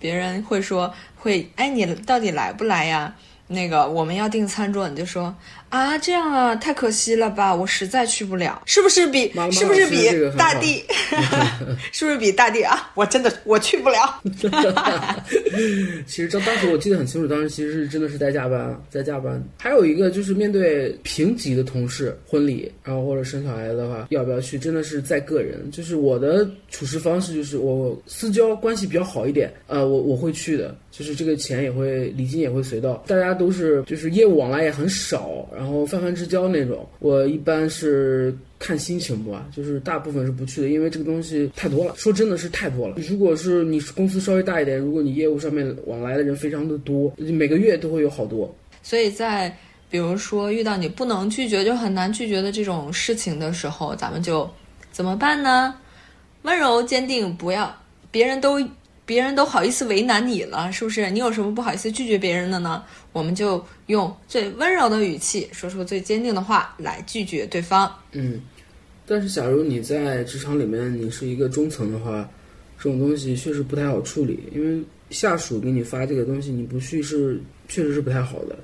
[0.06, 0.94] 别人会说。
[1.18, 3.16] 会哎，你到底来不来呀？
[3.48, 5.36] 那个我们要订餐桌，你就说
[5.76, 10.08] 啊，这样啊，太可惜了吧，我实在去不了，是不是比 是不是比
[10.38, 10.82] 大地，
[11.92, 12.90] 是不是比大地啊？
[12.96, 14.22] 我真的我去不了。
[16.08, 19.44] 其实当当时我记得很清楚，当时其实是真的是在加班，在加班。
[19.60, 25.70] 还有一个就是面对平级的同事婚礼，然后或者生小孩的话，要不要去，真的是在个人。
[25.72, 30.74] 就是我的处事方式就是我私交关系比较好一点，呃，我我会去的。
[30.98, 36.88] 就是这个钱也会礼金也会随到，大家都是就是业务往来也很少，然后泛泛之交那种。
[37.00, 41.94] 我一般是看心情吧，就是大部分是不去的，因为这个东西太多了。
[41.98, 42.96] 说真的是太多了。
[43.10, 48.56] 如果是你公司稍微大一点，如果你业务上面往来的人非常的多，每个月都会有好多。
[48.82, 49.54] 所以在
[49.90, 54.50] 比如说遇到你不能拒绝就很难拒绝的这种事情的时候，咱们就
[54.94, 55.76] 怎么办呢？
[56.44, 57.76] 温柔坚定，不要
[58.10, 58.66] 别人都。
[59.06, 61.10] 别人都好意思为难你了，是不是？
[61.12, 62.84] 你有什么不好意思拒绝别人的呢？
[63.14, 67.94] 我们就用最温柔的语气，说出最坚定的话来拒绝对方。
[68.14, 68.42] 嗯，
[69.06, 72.28] 但是假如你在职场里面，你是一个中层的话，
[72.80, 78.58] 这种东西确实不太好处理，因为下属给你发这个东西，你不去是确实是不太好的。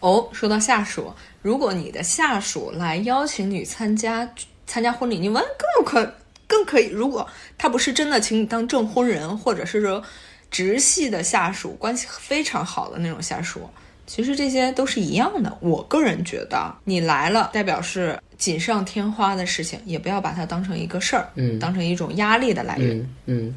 [0.00, 4.32] 哦，说到下属，如果你的下属来邀请你参加
[4.64, 6.14] 参加婚礼，你问更有可。
[6.48, 7.24] 更可以，如果
[7.56, 10.02] 他不是真的请你当证婚人，或者是说
[10.50, 13.68] 直系的下属，关系非常好的那种下属，
[14.06, 15.56] 其实这些都是一样的。
[15.60, 22.98] 我个人觉得，你来了，代表是锦上添花的事情，也不要把它当成一个事儿，嗯当成一种压力的来源。
[22.98, 23.54] 嗯嗯，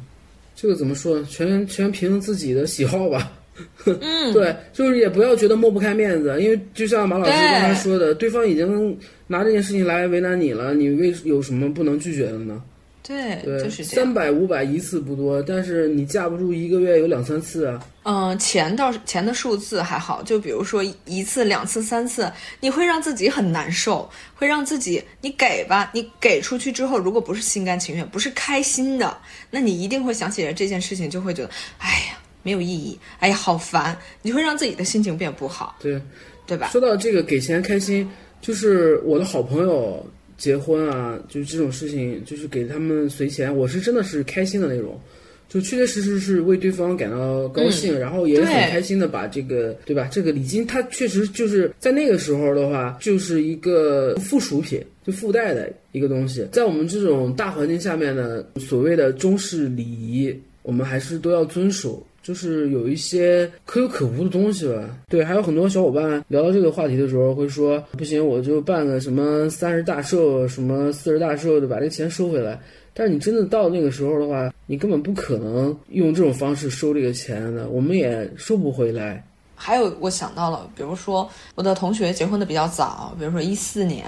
[0.54, 1.22] 这个怎么说？
[1.24, 3.32] 全全凭自己的喜好吧。
[3.84, 12.62] 嗯， 对，就是也不要觉得抹不开面子，因为就像马老师刚才说的，对方已经拿这件事情来为难你了，你为有什么不能拒绝的呢？
[13.02, 14.04] 对，对，就是这样。
[14.04, 17.84] 三百五百一次不多，但是你架不住一个月有两三次啊。
[18.04, 29.18] 嗯，钱倒是钱的数字还好，就比如说一次、两次、三次，你会让自己很难受，会让自己你给吧，你给出去之后，如果不是心甘情愿，不是开心的，
[29.50, 36.00] 那你一定会想起来这件事情，就会觉得，哎呀，没有意义，哎呀，好烦，你会让自己的心情变不好，对，
[36.46, 36.68] 对吧？
[36.68, 38.08] 说到这个给钱开心，
[38.40, 40.04] 就是我的好朋友
[40.42, 45.00] 结婚啊，就是这种事情，就是给他们随钱，我是真的是开心的那种，
[45.48, 50.08] 就确确实实是为对方感到高兴，然后也很开心的把这个对吧？
[50.10, 54.82] 这个礼金，它确实就是在那个时候的话，就是一个附属品。
[55.04, 62.06] 就附带的一个东西，在我们这种大环境下面呢，所谓的中式礼仪，我们还是都要遵守。
[62.22, 64.74] 就是有一些可有可无的东西吧。
[65.08, 72.58] 对，还有很多小伙伴聊到这个话题的时候会说，不行，我就办个什么三十大寿、什么四十大寿的，把这个钱收回来。
[72.94, 79.24] 但是你真的到那个时候的话，你根本不可能用这种方式收这个钱的，我们也收不回来。
[79.54, 84.04] 还有我想到了，比如说我的同学结婚的比较早，比如说一四年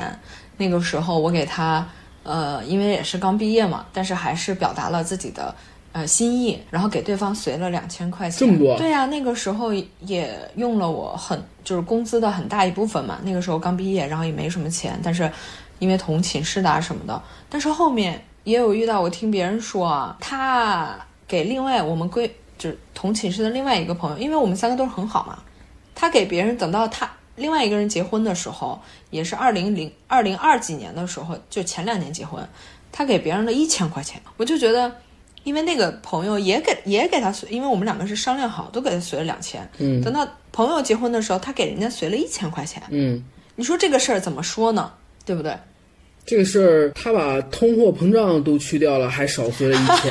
[0.57, 1.88] 那个时候，我给他，
[2.24, 5.55] 呃，因为也是刚毕业嘛，但是还是表达了自己的
[5.94, 8.40] 呃心意，然后给对方随了两千块钱。
[8.40, 13.20] 这么多对呀、那个时候也用了我很就是工资的很大一部分嘛。
[13.22, 15.30] 那个时候刚毕业，然后也没什么钱，但是
[15.78, 22.28] 因为同寝室的啊什么的，但是后面也有遇到，我听别人说啊，他给另外我们闺
[22.59, 25.38] 就是同寝室的另外一个朋友，因为我们三个都是很好嘛，
[25.94, 32.44] 他给别人等到他另外一个人结婚的时候，也是二零零二零二几年的时候，就前两年结婚，
[32.90, 34.90] 他给别人了一千块钱，我就觉得。
[35.44, 39.66] 因为那个朋友也给也给他随，因为我们两个是商量好，都给他随了两千。
[39.78, 42.83] 嗯等到朋友结婚的时候，他给人家随了一千块钱。
[42.90, 43.22] 嗯，
[43.54, 44.90] 你说这个事儿怎么说呢？
[45.24, 45.54] 对不对？
[46.26, 50.11] 这个事儿他把通货膨胀都去掉了，还少随了一千。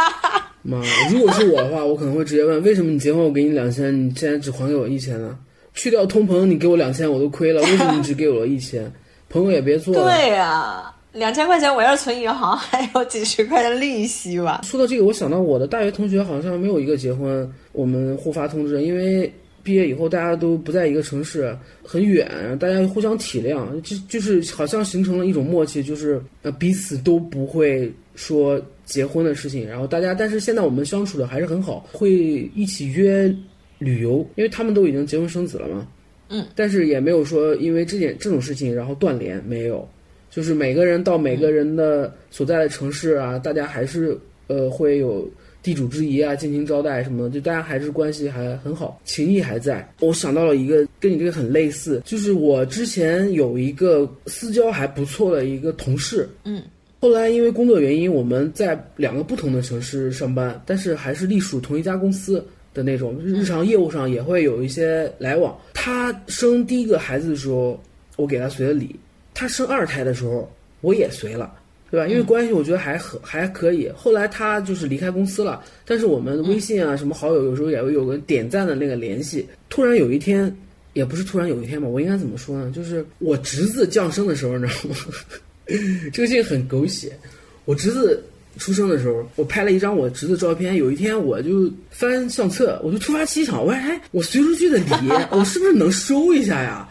[0.62, 5.38] 妈，如果是我的话，我可能会直接问：为什么你结婚我给你两千，你现在只还给我一千呢？
[5.74, 8.90] 去掉通膨，你给我两千我都亏了，为什么你只给我了一千？
[9.28, 10.04] 朋友也别做了。
[10.04, 14.60] 对呀、两千块钱我要存银行， 还有几十块的利息吧。
[14.64, 32.12] 说到这个，我想到我的大学同学好像没有一个结婚，我们互发通知，因为毕业以后大家都不在一个城市，很远，大家互相体谅，就就是好像形成了一种默契，就是呃彼此都不会说结婚的事情，然后大家，但是现在我们相处的还是很好，会
[32.54, 33.34] 一起约
[33.78, 35.88] 旅游，因为他们都已经结婚生子了嘛，
[36.28, 39.88] 嗯，但是也没有说因为这件这种事情然后断联，没有。
[40.36, 44.14] 就是每个人到每个人的所在的城市啊，大家还是
[44.48, 45.26] 呃会有
[45.62, 49.90] 地主之谊啊，进行招待什么的，就大家还是关系还很好，情谊还在。
[50.00, 56.62] 我想到了一个跟你这个很类似，就是我之前有一个私交还不错的一个同事，嗯，
[57.00, 62.44] 后来因为工作原因，我们在两个不同的城市上班，但是还是隶属同一家公司。
[62.74, 65.58] 的那种日常业务上也会有一些来往。
[65.72, 67.82] 他生第一个孩子的时候，
[68.16, 68.94] 我给他随了礼。
[69.38, 71.52] 他生二胎的时候，我也随了，
[71.90, 72.06] 对吧？
[72.06, 73.86] 因为关系我觉得还可还可以。
[73.94, 79.46] 后来他就是离开公司了，但是我们微信啊什么好友有时候也会有个点赞的那个联系。
[79.68, 80.50] 突然有一天，
[80.94, 82.72] 也不是突然有一天吧，我应该怎么说呢？
[82.74, 84.96] 就是我侄子降生的时候，你知道吗？
[86.12, 87.12] 这个事情很狗血。
[87.66, 88.22] 我侄子
[88.56, 90.76] 出生的时候，我拍了一张我侄子照片。
[90.76, 94.86] 有一天我就翻相册，我就突发奇想，我说哎，我随出去的礼，
[95.30, 96.88] 我是不是能收一下呀？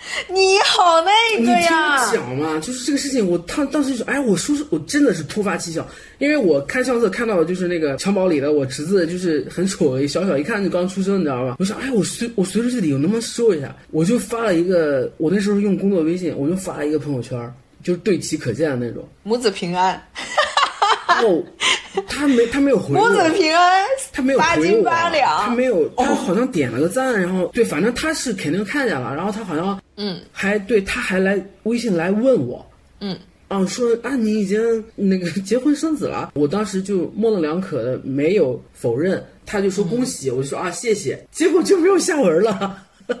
[0.32, 2.12] 你好那你听个呀我！
[2.12, 5.86] 讲嘛，就是这个事情，我他当时就说，哎，我说是我真的是突发奇想，
[6.18, 11.56] 因为我看相册看到的就是那个襁褓里的我侄子，就是很丑，小小一看就刚出生，你知道吧？
[11.58, 13.76] 我想，哎，我随我随着这里，我能不能收一下？
[13.90, 17.38] 我就发了一个， 我那时候用工作微信，我就发了一个朋友圈，
[17.84, 19.06] 就是对其可见的那种。
[19.22, 20.02] 母子平安，
[22.06, 25.50] 他没他没有回母我，子平安，他没有八回我，斤八他。
[25.54, 30.20] 没有，他好像点了个赞，然后对，反正他是肯定看见了，然后他好像嗯。
[30.32, 32.64] 还对他还来微信来问我，
[33.00, 33.18] 嗯，
[33.48, 42.84] 啊说啊你已经那个结婚生子了，我当时就模棱两可的没有否认，他就说恭喜，我就说啊谢谢，结果就没有下文了。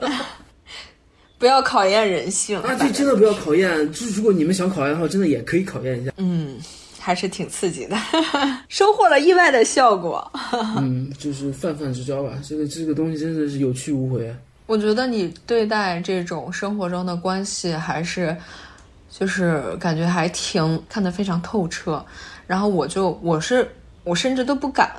[1.38, 6.12] 不要考验人性啊，对真的不要考验，就是如果你们想考验的话，真的也可以考验一下。
[6.18, 6.58] 嗯，
[7.00, 7.96] 还是挺刺激的，
[8.68, 10.30] 收获了意外的效果。
[10.76, 12.32] 嗯，就是泛泛之交吧。
[12.46, 14.32] 这个这个东西真的是有去无回。
[14.66, 18.36] 我觉得你对待这种生活中的关系，还是
[19.10, 22.04] 就是感觉还挺看得非常透彻。
[22.46, 23.68] 然后我就我是
[24.04, 24.92] 我甚至都不敢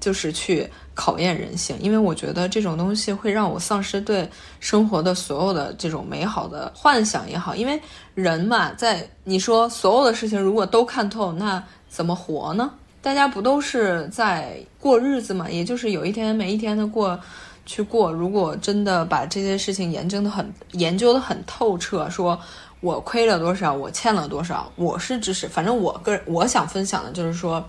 [0.00, 4.28] 就是去考验人性，因为我觉得这种东西会让我丧失对
[4.60, 7.54] 生活的所有的这种美好的幻想也好。
[7.54, 7.80] 因为
[8.14, 12.70] 人嘛，在你说所有的事情如果都看透，那怎么活呢？
[13.00, 15.50] 大家不都是在过日子嘛？
[15.50, 17.18] 也就是有一天没一天的过。
[17.64, 22.36] 去过，如果真的把这些事情研究的很研究的很透彻，说
[22.80, 25.46] 我亏了多少，我欠了多少，我是支持。
[25.46, 27.64] 反正我个人我想分享的就是说，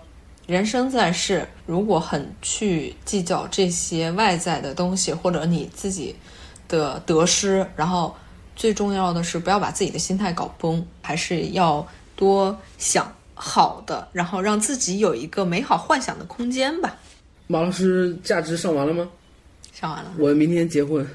[0.46, 6.16] 人生在世，如果很去计较这些外在的东西，或者你自己
[6.68, 8.14] 的得失，然后
[8.56, 16.96] 最重要的是不要把自己的心态搞崩，还是要多想好的，然后让自己有一个美好幻想的空间吧。
[17.48, 19.08] 马老师，价值上完了吗？
[19.72, 21.08] 上完了，我明天结婚。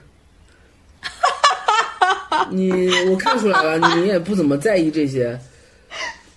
[2.51, 2.71] 你
[3.11, 5.39] 我看出来了，你也不怎么在意这些，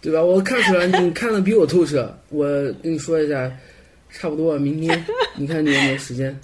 [0.02, 0.22] 对吧？
[0.22, 2.12] 我看出来你看的比我透彻。
[2.30, 2.46] 我
[2.82, 3.52] 跟你说一下，
[4.10, 6.38] 差不多明天，你看你有没有时间？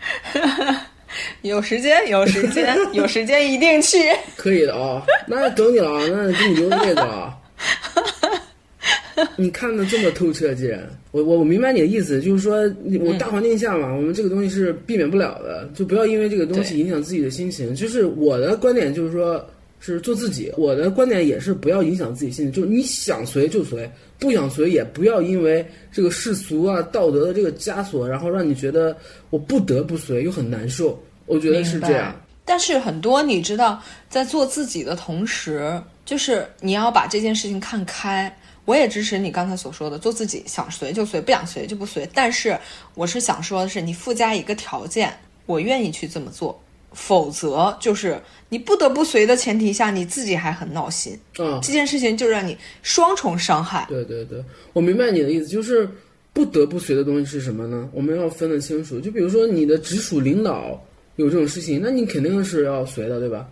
[1.42, 3.98] 有时间，有时间，有时间一定去。
[4.36, 7.34] 可以的啊，那等你了啊，那给你留位子啊。
[9.36, 10.80] 你看的这么透彻，既然
[11.10, 12.62] 我我我明白你的意思，就是说
[13.00, 17.74] 我大环境下嘛，我们这个东西是避免不了的，就不要因为这个东西影响自己的心情。
[17.74, 19.44] 就是我的观点就是说，
[19.80, 20.52] 是做自己。
[20.56, 28.96] 我的观点也是不要影响自己心情，就是你想随就随，不想随也不要因为这个世俗啊、道德的这个枷锁，然后让你觉得
[29.30, 31.00] 我不得不随又很难受。
[31.26, 32.14] 我觉得是这样。
[32.44, 38.34] 但是很多你知道，在做自己的同时，就是你要把这件事情看开。
[38.64, 42.06] 我也支持你刚才所说的，做自己，想随就随，不想随就不随。
[42.12, 42.58] 但是，
[42.94, 45.10] 我是想说的是，你附加一个条件，
[45.46, 46.58] 我愿意去这么做，
[46.92, 51.18] 否则就是你不得不随的前提下，你自己还很闹心。
[51.38, 53.86] 嗯，这件事情就让你双重伤害。
[53.88, 55.88] 对对对，我明白你的意思，就是
[56.32, 57.88] 不得不随的东西是什么呢？
[57.92, 59.00] 我们要分得清楚。
[59.00, 60.80] 就比如说你的直属领导
[61.16, 63.46] 有这种事情，那你肯定是要随的，对吧？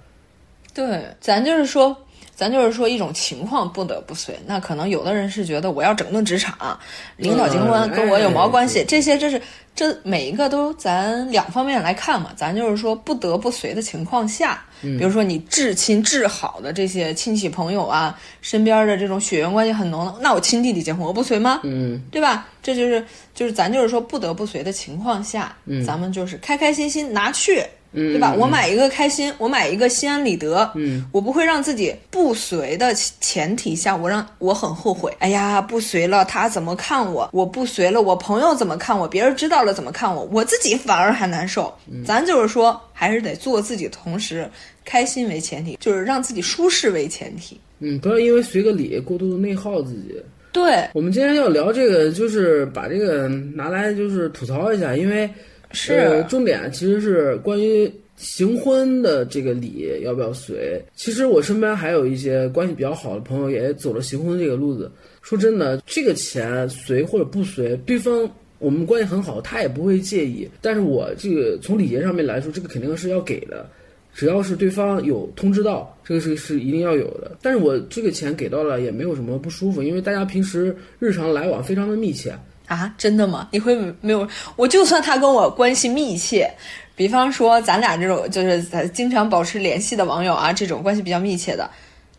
[0.74, 1.97] 对，咱就是说。
[2.37, 6.78] 咱就是说一种情况不得不随，那可能有的人是觉得我要整顿职场，
[7.16, 8.84] 领导结婚跟我有毛关系？
[8.87, 9.41] 这些这是
[9.74, 12.30] 这每一个都咱两方面来看嘛。
[12.37, 21.61] 咱就是说不得不随的情况下，比如说你至亲至好的这些亲戚朋友啊，身边的这种血缘关系很浓的，那我亲弟弟结婚我不随吗？
[21.64, 22.47] 嗯，对吧？
[22.62, 23.03] 这就是
[23.34, 25.57] 就是咱就是说不得不随的情况下，
[25.87, 27.64] 咱们就是开开心心拿去。
[27.97, 28.34] 对吧？
[28.38, 30.70] 我买一个开心，我买一个心安理得。
[30.74, 35.11] 嗯，我不会让自己不随的前提下，我让我很后悔。
[35.18, 37.28] 哎呀，不随了，他怎么看我？
[37.32, 39.09] 我不随了，我朋友怎么看我？
[39.09, 40.28] 别人知道了怎么看我？
[40.30, 41.74] 我自己反而还难受。
[42.05, 44.47] 咱就是说，还是得做自己，同时
[44.84, 47.59] 开心为前提，就是让自己舒适为前提。
[47.80, 50.22] 嗯，不要因为随个礼过度的内耗自己。
[50.53, 55.30] 对，我们今天要聊这个，就是把这个拿来就是吐槽一下，因为。
[55.76, 60.82] 是重点其实是关于行婚的这个礼要不要随。
[60.94, 64.90] 其实我身边还有一些关系比较好的朋友也走了行婚这个路子。
[65.20, 70.48] 说真的，这个钱随或者不随，对方我们关系很好，他也不会介意。
[70.62, 73.68] 但是我这个从礼节上面来说，这个肯定是要给的，
[74.14, 77.36] 只要是对方有通知到，这个是是一定要有的。
[77.42, 82.32] 但是我这个钱给到了也没有什么不舒服，因为大家平时日常来往非常的密切。
[82.66, 83.48] 啊，真的吗？
[83.52, 84.26] 你会没有？
[84.56, 86.50] 我就算他跟我关系密切，
[86.94, 91.68] 比方说咱俩这种就是咱经常保持联系的网友啊，这种关系比较密切的，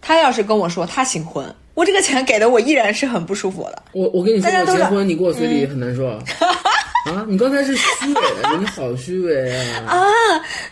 [0.01, 3.83] 他要是跟我说他新婚，我这个钱给的我依然是很不舒服的。
[3.91, 6.19] 我我跟你说，我结婚你给我随礼很难受啊！
[7.07, 8.21] 啊，你刚才是虚伪，
[8.59, 9.85] 你好虚伪啊！
[9.87, 9.97] 啊，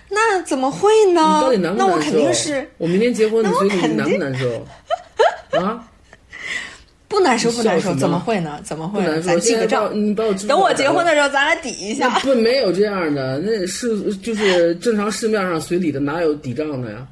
[0.09, 1.39] 那怎么会呢？
[1.41, 1.87] 到底难不难受？
[1.87, 4.65] 那我肯定是，我明天结婚你随礼难不难受？
[5.59, 5.84] 啊？
[7.15, 8.59] 不难受不难受，怎么会呢？
[8.61, 9.21] 怎么会？
[9.21, 12.09] 咱记个账，你把我等我结婚的时候，咱俩抵一下。
[12.19, 17.07] 不，没有这样的，那是就是正常市面上随礼的，哪有抵账的呀？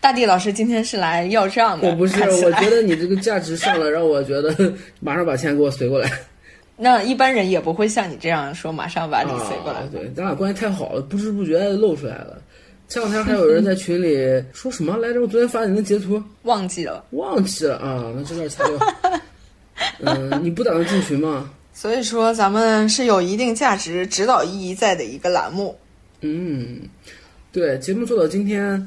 [0.00, 1.88] 大地老师今天是来要账的。
[1.88, 4.54] 我不是，我觉得你这个价值上了，让我觉得
[5.00, 6.08] 马上把钱给我随过来。
[6.76, 9.80] 那一般人也不会像你这样说，马上把礼随过来。
[9.92, 12.38] 对，咱俩关系太好了，不知不觉露出来了。
[12.92, 14.14] 前两天还有人在群里
[14.52, 15.22] 说什么来着？
[15.22, 18.12] 我昨天发你的截图，忘记了，忘记了啊！
[18.14, 18.78] 那这段擦掉。
[20.00, 21.50] 嗯， 你不打算进群吗？
[21.72, 25.74] 所以说，咱们是有一定价值、指导意义在的一个栏目。
[26.20, 26.80] 嗯，
[27.50, 28.86] 对，节目做到今天，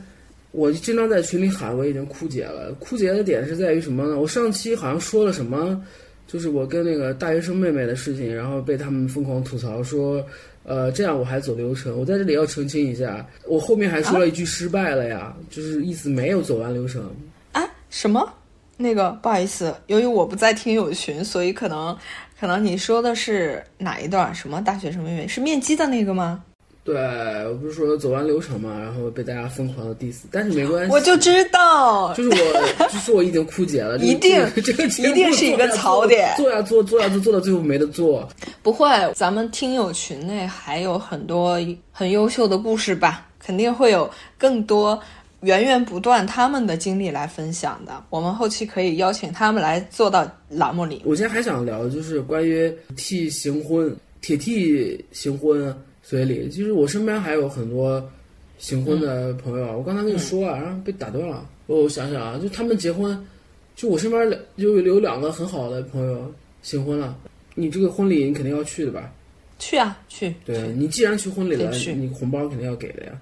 [0.51, 2.71] 我经常在群里喊，我已经枯竭了。
[2.73, 4.19] 枯竭的点是在于什么呢？
[4.19, 5.83] 我上期好像说了什么，
[6.27, 10.23] 就是我跟那个大学生妹妹的事情，然后被他们疯狂吐槽说，
[10.65, 11.97] 呃，这样我还走流程。
[11.99, 17.03] 我在这里要澄清一下，我后面还说了一句失败了呀，就是意思没有走完流程。
[17.51, 17.63] 啊？
[17.89, 18.27] 什么？
[18.77, 21.97] 那个不好意思，由于我不在听友群，所以可能
[22.39, 24.35] 可能你说的是哪一段？
[24.35, 26.43] 什么大学生妹妹是面基的那个吗？
[26.83, 26.93] 对，
[27.47, 38.27] 我不是说走完流程嘛，然后被大家疯狂的 diss，但是没关系，我就知道，就是我，就是我已经枯竭了， 一定这个一定是一个槽点，做呀做，做呀做，做到最后没得做。
[38.65, 41.59] 不会，咱们听友群内还有很多
[41.91, 44.09] 很优秀的故事吧，肯定会有
[44.39, 44.99] 更多
[45.41, 48.03] 源源不断他们的经历来分享的。
[48.09, 51.03] 我们后期可以邀请他们来做到栏目里。
[51.05, 55.71] 我现在还想聊，就是关于替行婚，铁替行婚。
[56.01, 58.03] 随礼，其实我身边还有很多
[58.57, 61.47] 行婚的朋友，我刚才跟你说啊，然后被打断了。
[61.67, 63.15] 我想想啊，就他们结婚，
[63.75, 67.15] 就我身边两就有两个很好的朋友行婚了。
[67.55, 69.11] 你这个婚礼你肯定要去的吧？
[69.57, 70.35] 去啊，去。
[70.45, 73.13] 对你既然去婚礼了，你红包肯定要给的呀。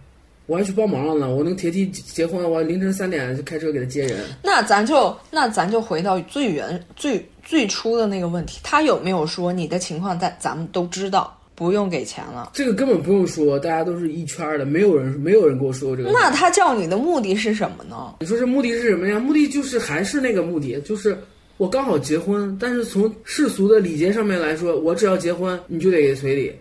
[0.46, 4.26] 我还去帮忙了呢，我那个铁梯结婚，我凌晨三点就开车给他接人。
[4.44, 11.40] 那咱就那咱就回到最原最最初的那个问题，他有没有说你的情况在咱们都知道？
[11.56, 16.12] 不用给钱了，这个根本不用说，大家都是一圈的，没有人没有人跟我说这个。
[16.12, 18.16] 那他叫你的目的是什么呢？
[18.22, 19.20] 你说这目的是什么呀？
[19.20, 21.16] 目的就是还是那个目的，就是
[21.64, 26.54] 我刚好结婚，但是从世俗的礼节上面来说，我只要结婚你就得给随礼。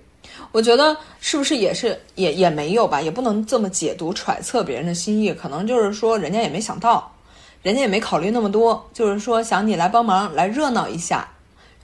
[0.53, 7.12] 我觉得是不是也是也也没有吧，也不能这么解读揣测别人的心意，可能就是说人家也没想到，
[7.64, 11.28] 人家也没考虑那么多，就是说想你来帮忙来热闹一下，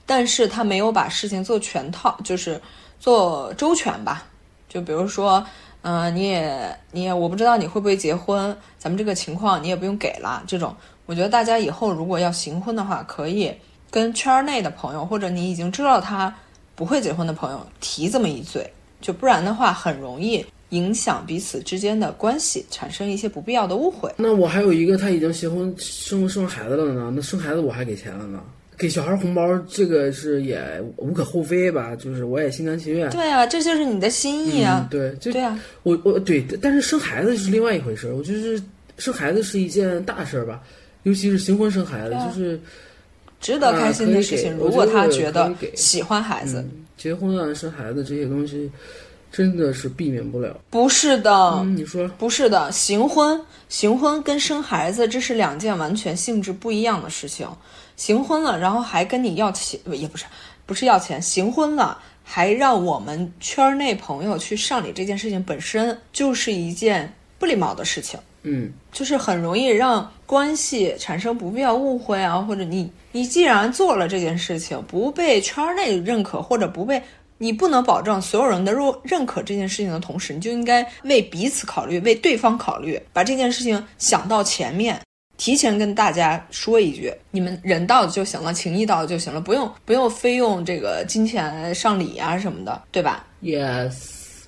[0.05, 2.57] 但是他没有把事情做全套，就是。
[3.01, 4.25] 做周全吧，
[4.67, 5.41] 就比如说，
[5.83, 10.43] 嗯，你也你也，我不知道你会不会结婚，咱们这个情况你也不用给了。
[10.45, 10.75] 这种，
[11.09, 13.51] 我觉得大家以后如果要行婚的话，可以
[13.89, 16.31] 跟圈内的朋友，或者你已经知道他
[16.75, 24.13] 不会结婚的朋友提这么一嘴，就不然的话，很容易影响彼此之间的关系，产生一些不必要的误会。
[24.17, 28.39] 那我还有一个，他已经结婚生生孩子了呢，那生孩子我还给钱了呢。
[28.77, 30.61] 给小孩红包，这个是也
[30.97, 31.95] 无可厚非吧？
[31.95, 33.09] 就是我也心甘情愿。
[33.09, 34.87] 对啊，这就是你的心意啊。
[34.91, 35.59] 对，就对啊。
[35.81, 38.13] 我我对，但是生孩子是另外一回事。
[38.13, 38.61] 我就是
[38.99, 40.61] 生孩子是一件大事儿吧，
[41.03, 42.59] 尤其是新婚生孩子，就是
[43.39, 44.53] 值得开心的事情。
[44.55, 46.63] 如果他觉得喜欢孩子，
[46.97, 48.69] 结婚啊、生孩子这些东西，
[49.31, 50.59] 真的是避免不了。
[50.69, 53.39] 不是的，你说不是的，行婚
[53.69, 57.47] 行婚跟生孩子这是两件完全性质不一样的事情。
[57.95, 60.25] 行婚了，然后还跟你要钱，也不是，
[60.65, 61.21] 不是要钱。
[61.21, 68.19] 行婚了，还让我们圈内朋友去上礼，这件事情本身就是一件不礼貌的事情。
[68.43, 77.01] 嗯，就是很容易让关系产生不必要误会啊，或者你你既然做了这件事情，不被圈内认可，或者不被
[77.37, 84.99] 你不能保证所有人的认认可这件事情的同时，你就应该为彼此考虑，为对方考虑，把这件事情想到前面。
[85.37, 93.93] 提前跟大家说一句，你们人到就行了，情谊到就行了，不用不用非用这个金钱上礼啊什么的，对吧？Yes，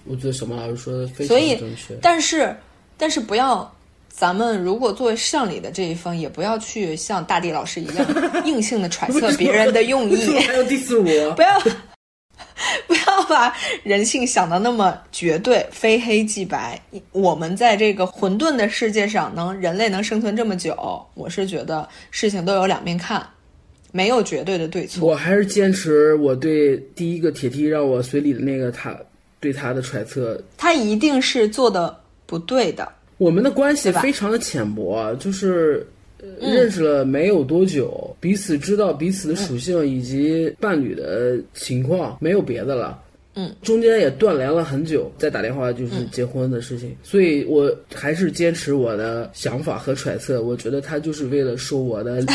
[0.04, 1.96] 我觉得小毛老师说的非常正确。
[2.02, 2.54] 但是
[2.98, 3.74] 但是不要，
[4.12, 8.06] 咱们如果作为上礼的这一方，也不要去像大地老师一样
[8.46, 11.62] 硬性的揣测 别人的用意，还有第四我， 不要。
[12.88, 16.80] 不要把人性想的那么绝对，非黑即白。
[17.12, 20.76] 我们在这个混沌的世界上，能人类能生存这么久，
[21.16, 23.26] 我是觉得事情都有两面看，
[23.92, 25.08] 没有绝对的对错。
[25.08, 28.96] 我还是坚持我对第一个铁梯让我随礼的那个他
[29.40, 32.88] 对他的揣测，他一定是做的不对的。
[33.22, 35.86] 我们的关系非常的浅薄，就是。
[36.40, 43.02] 认识了没有多久，彼此知道彼此的属性以及伴侣的情况，没有别的了。
[43.34, 50.44] 嗯，中间也断联了很久，再打电话就是结婚的事情，所以我还是坚持我的想法和揣测。
[50.44, 52.28] 我觉得他就是为了收我的礼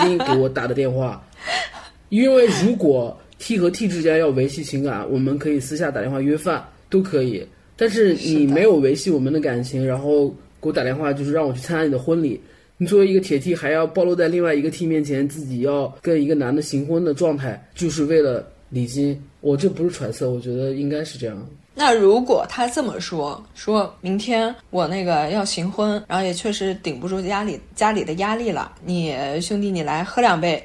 [0.00, 1.24] 金给我打的电话，
[2.10, 7.46] 因为如果 T 和 T 之间要维系情感，我们可以私下打电话约饭都可以。
[7.78, 10.28] 但是你没有维系我们的感情，然后
[10.60, 12.38] 给我打电话就是让我去参加你的婚礼。
[12.76, 19.20] 你作为一个铁 T，还要暴露在另外一个 T 面前，自己要跟一个男的行婚的状态，就是为了礼金。
[19.40, 21.48] 我这不是揣测，我觉得应该是这样。
[21.74, 30.60] 那如果他这么说，说明天我那个要行婚，然后也确实顶不住家里家里的压力了，你兄弟你来喝两杯，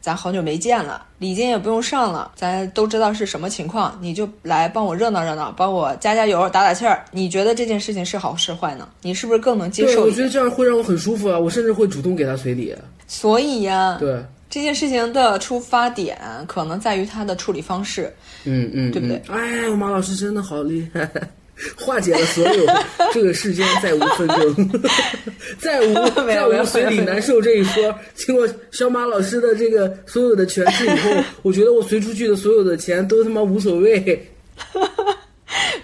[0.00, 7.04] 咱好久没见了，礼金也不用上了，咱都知道是什么情况，你就来帮我热闹热闹，帮我加加油、打打气儿。
[7.10, 8.88] 你觉得这件事情是好是坏呢？
[9.02, 10.10] 你是不是更能接对，受我？
[10.10, 12.74] 觉得这样会让我很舒服啊，我甚至会主动给他随礼。
[13.06, 18.12] 所以呀，对，这件事情的出发点可能在于他的处理方式。
[18.44, 21.10] 嗯嗯，对不对嗯哎，马老师真的好厉害。
[21.76, 22.66] 化解了所有
[23.12, 24.80] 这个世间再无纷争，
[25.58, 25.94] 再无
[26.26, 27.94] 再无随礼难受这一说。
[28.14, 31.10] 经过小马老师的这个所有的诠释以后，
[31.42, 34.28] 我觉得我随出去的所有的钱都他妈无所谓。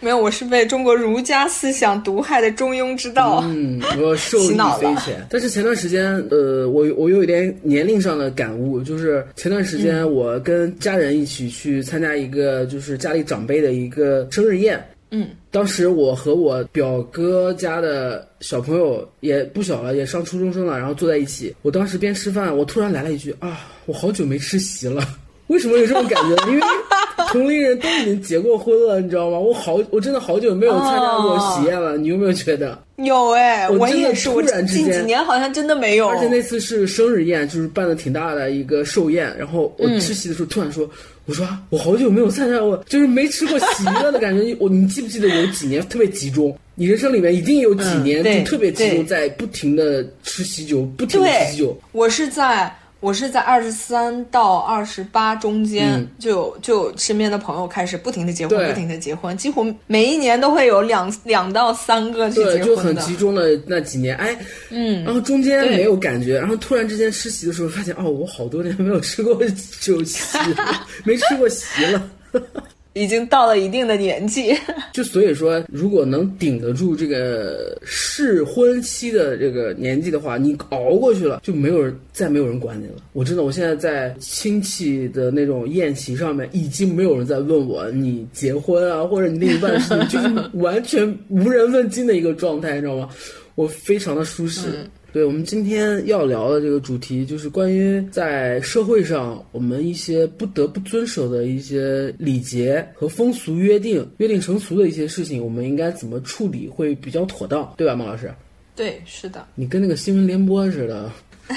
[0.01, 3.43] 没有，我是被中国儒家思想毒害的中庸之道。
[3.45, 5.27] 嗯，我受益匪浅。
[5.31, 14.79] 但是前段时间，呃，我我有一点年龄上的感悟，就是前段时间我跟家人一起去参加一个就是家里长辈的一个生日宴。
[15.17, 21.55] 嗯，当时我和我表哥家的小朋友也不小了，也上初中生了，然后坐在一起。
[21.63, 25.07] 我当时边吃饭，我突然来了一句啊，我好久没吃席了。
[25.49, 26.53] 为什么有这种感觉呢？
[26.53, 26.63] 因为
[27.31, 29.39] 同龄人都已经结过婚了，你知道吗？
[29.39, 31.97] 我好，我真的好久没有参加过喜宴了。
[31.97, 32.79] 你有没有觉得？
[32.97, 36.09] 有哎，我真的也是，我突然之近几间年好像真的没有。
[36.09, 39.37] 而且那次是生日宴，就是办的挺大的一个寿宴。
[39.37, 40.89] 然后我吃席的时候，突然说
[41.27, 44.57] ：“我说啊我好久没有参加过，就是没吃过席了的感觉。
[44.61, 46.57] 我你记不记得有几年特别集中？
[46.77, 51.77] 你人生里面一定有几年就特别集中在不停的吃喜酒，不停的吃喜酒。
[51.93, 52.73] 我是在
[53.05, 62.65] 我是在二十三到二十八中间，嗯就就身边的朋友开始不停的结婚，不停的结婚，几乎每一年都会有两两到三个去对，结婚的。
[62.65, 64.35] 就很集中的那几年，哎，
[64.71, 69.39] 嗯，然后中间没有感觉，然后突然之间吃席的时候，发现哦，我好多年没有吃过
[69.83, 70.39] 酒席，
[71.05, 72.03] 没吃过席了。
[72.95, 74.57] 已经到了一定的年纪。
[74.93, 82.95] 就所以说，如果能顶得住这个适婚期的这个年纪的话，你熬过去了，就没有人再没有人管你了。
[83.13, 93.09] 我真的，我现在在亲戚的那种宴席上面，已经没有人在问我你结婚啊，或者你另一半的事情，就是完全无人问津的一个状态，你知道吗？
[93.57, 94.89] 我非常的舒适。
[95.15, 108.29] 对我们今天要聊的这个主题，就是关于在社会上我们一些不得不遵守的一些礼节和风俗约定、约定成俗的一些事情，我们应该怎么处理会比较妥当，对吧，孟老师？
[108.75, 111.09] 对，是的，你跟那个新闻联播似的。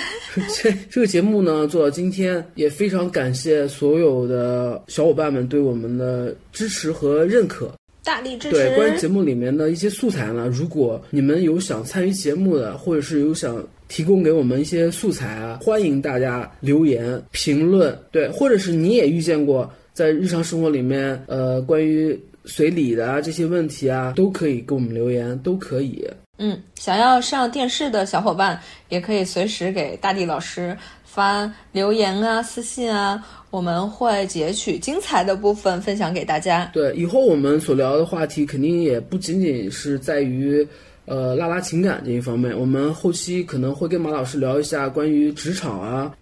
[0.61, 7.73] 这这个节目呢，做到今天也非常感谢所有的小伙伴们对我们的支持和认可。
[8.07, 8.55] 大力支持。
[8.55, 17.93] 对，关于节目里面的一些素材呢，如果你们有想参与节目的，或者是有想提供给我们一些素材啊，欢迎大家留言评论。
[18.09, 26.07] 对，或者是你也遇见过在日常生活里面，呃，关于随礼的啊这些问题啊，都可以给我们留言，都可以。
[26.39, 28.57] 嗯，想要上电视的小伙伴
[28.89, 36.69] 也可以随时给大地老师发留言啊、私信啊，我们会截取精彩的部分分享给大家。
[36.73, 40.67] 对，以后我们所聊的话题肯定也不仅仅是在于。
[41.09, 46.13] 呃，拉拉情感这一方面，我们后期可能会跟马老师聊一下关于职场啊，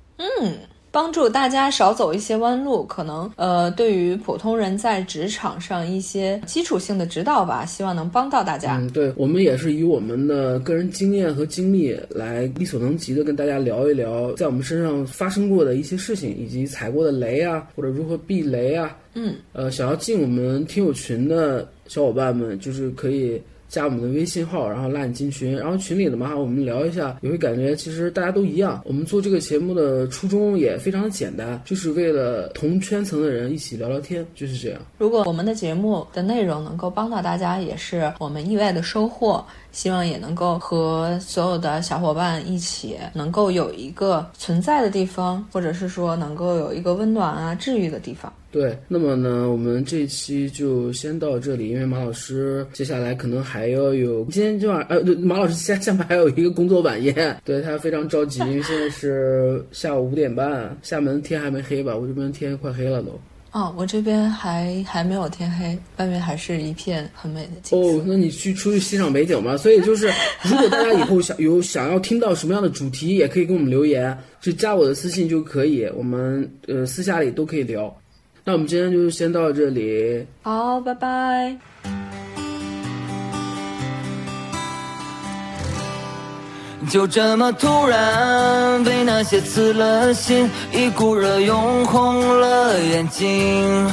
[0.96, 8.78] 帮助大家少走一些弯路，可能呃，对于普通人在职场上一些基础性的指导吧，希望能帮到大家。
[8.78, 18.96] 嗯，对，我们也是以我们的个人经验和经历来力所能及的跟大家聊一聊在我们身上发生过的一些事情，以及踩过的雷啊，或者如何避雷啊。
[19.16, 23.42] 嗯，呃，想要进我们听友群的小伙伴们，就是可以。
[23.76, 28.82] 加我们的微信号，然后拉你进群，然后群里的嘛，我们聊一下，也会感觉其实大家都一样。
[28.86, 34.80] 我们做这个节目的初衷也非常简单，就是为了同圈层的人一起聊聊天，就是这样。
[34.98, 39.44] 如果我们的节目的内容能够帮到大家，也是我们意外的收获。
[39.72, 48.32] 希望也能够和所有的小伙伴一起，能够有一个存在的地方，或者是说能够有一个温暖啊、治愈的地方。
[48.56, 61.98] 对，那么呢，我们这期就先到这里，因为马老师接下来可能还要有，今天今晚呃，对，马老师下下面还有一个工作晚宴，对他非常着急，因为现在是下午五点半，厦门天还没黑吧？
[61.98, 63.20] 我这边天快黑了都。
[63.52, 67.76] 哦，我这边还还没有天黑，外面还是一片很美的景色。
[67.76, 69.58] 哦，那你去出去欣赏美景吧？
[69.58, 70.10] 所以就是，
[70.44, 77.94] 如果大家以后想有想要听到什么样的主题，也可以给我们留言，就加我的私信就可以，我们呃私下里都可以聊。
[78.48, 81.58] 那我们今天就先到这里，好，拜拜。
[86.88, 93.92] 就这么突然被那些刺了心，一股热涌红了眼睛。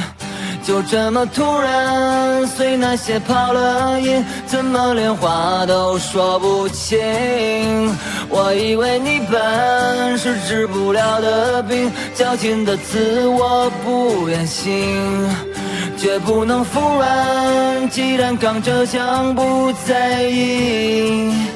[0.64, 6.98] 就这么突然，随那些跑了音，怎么连话都说不清？
[8.28, 15.28] 我以为你本是治不了的病，矫情的词我不愿信，
[15.98, 17.90] 绝不能服软。
[17.90, 21.51] 既然刚着枪不在意。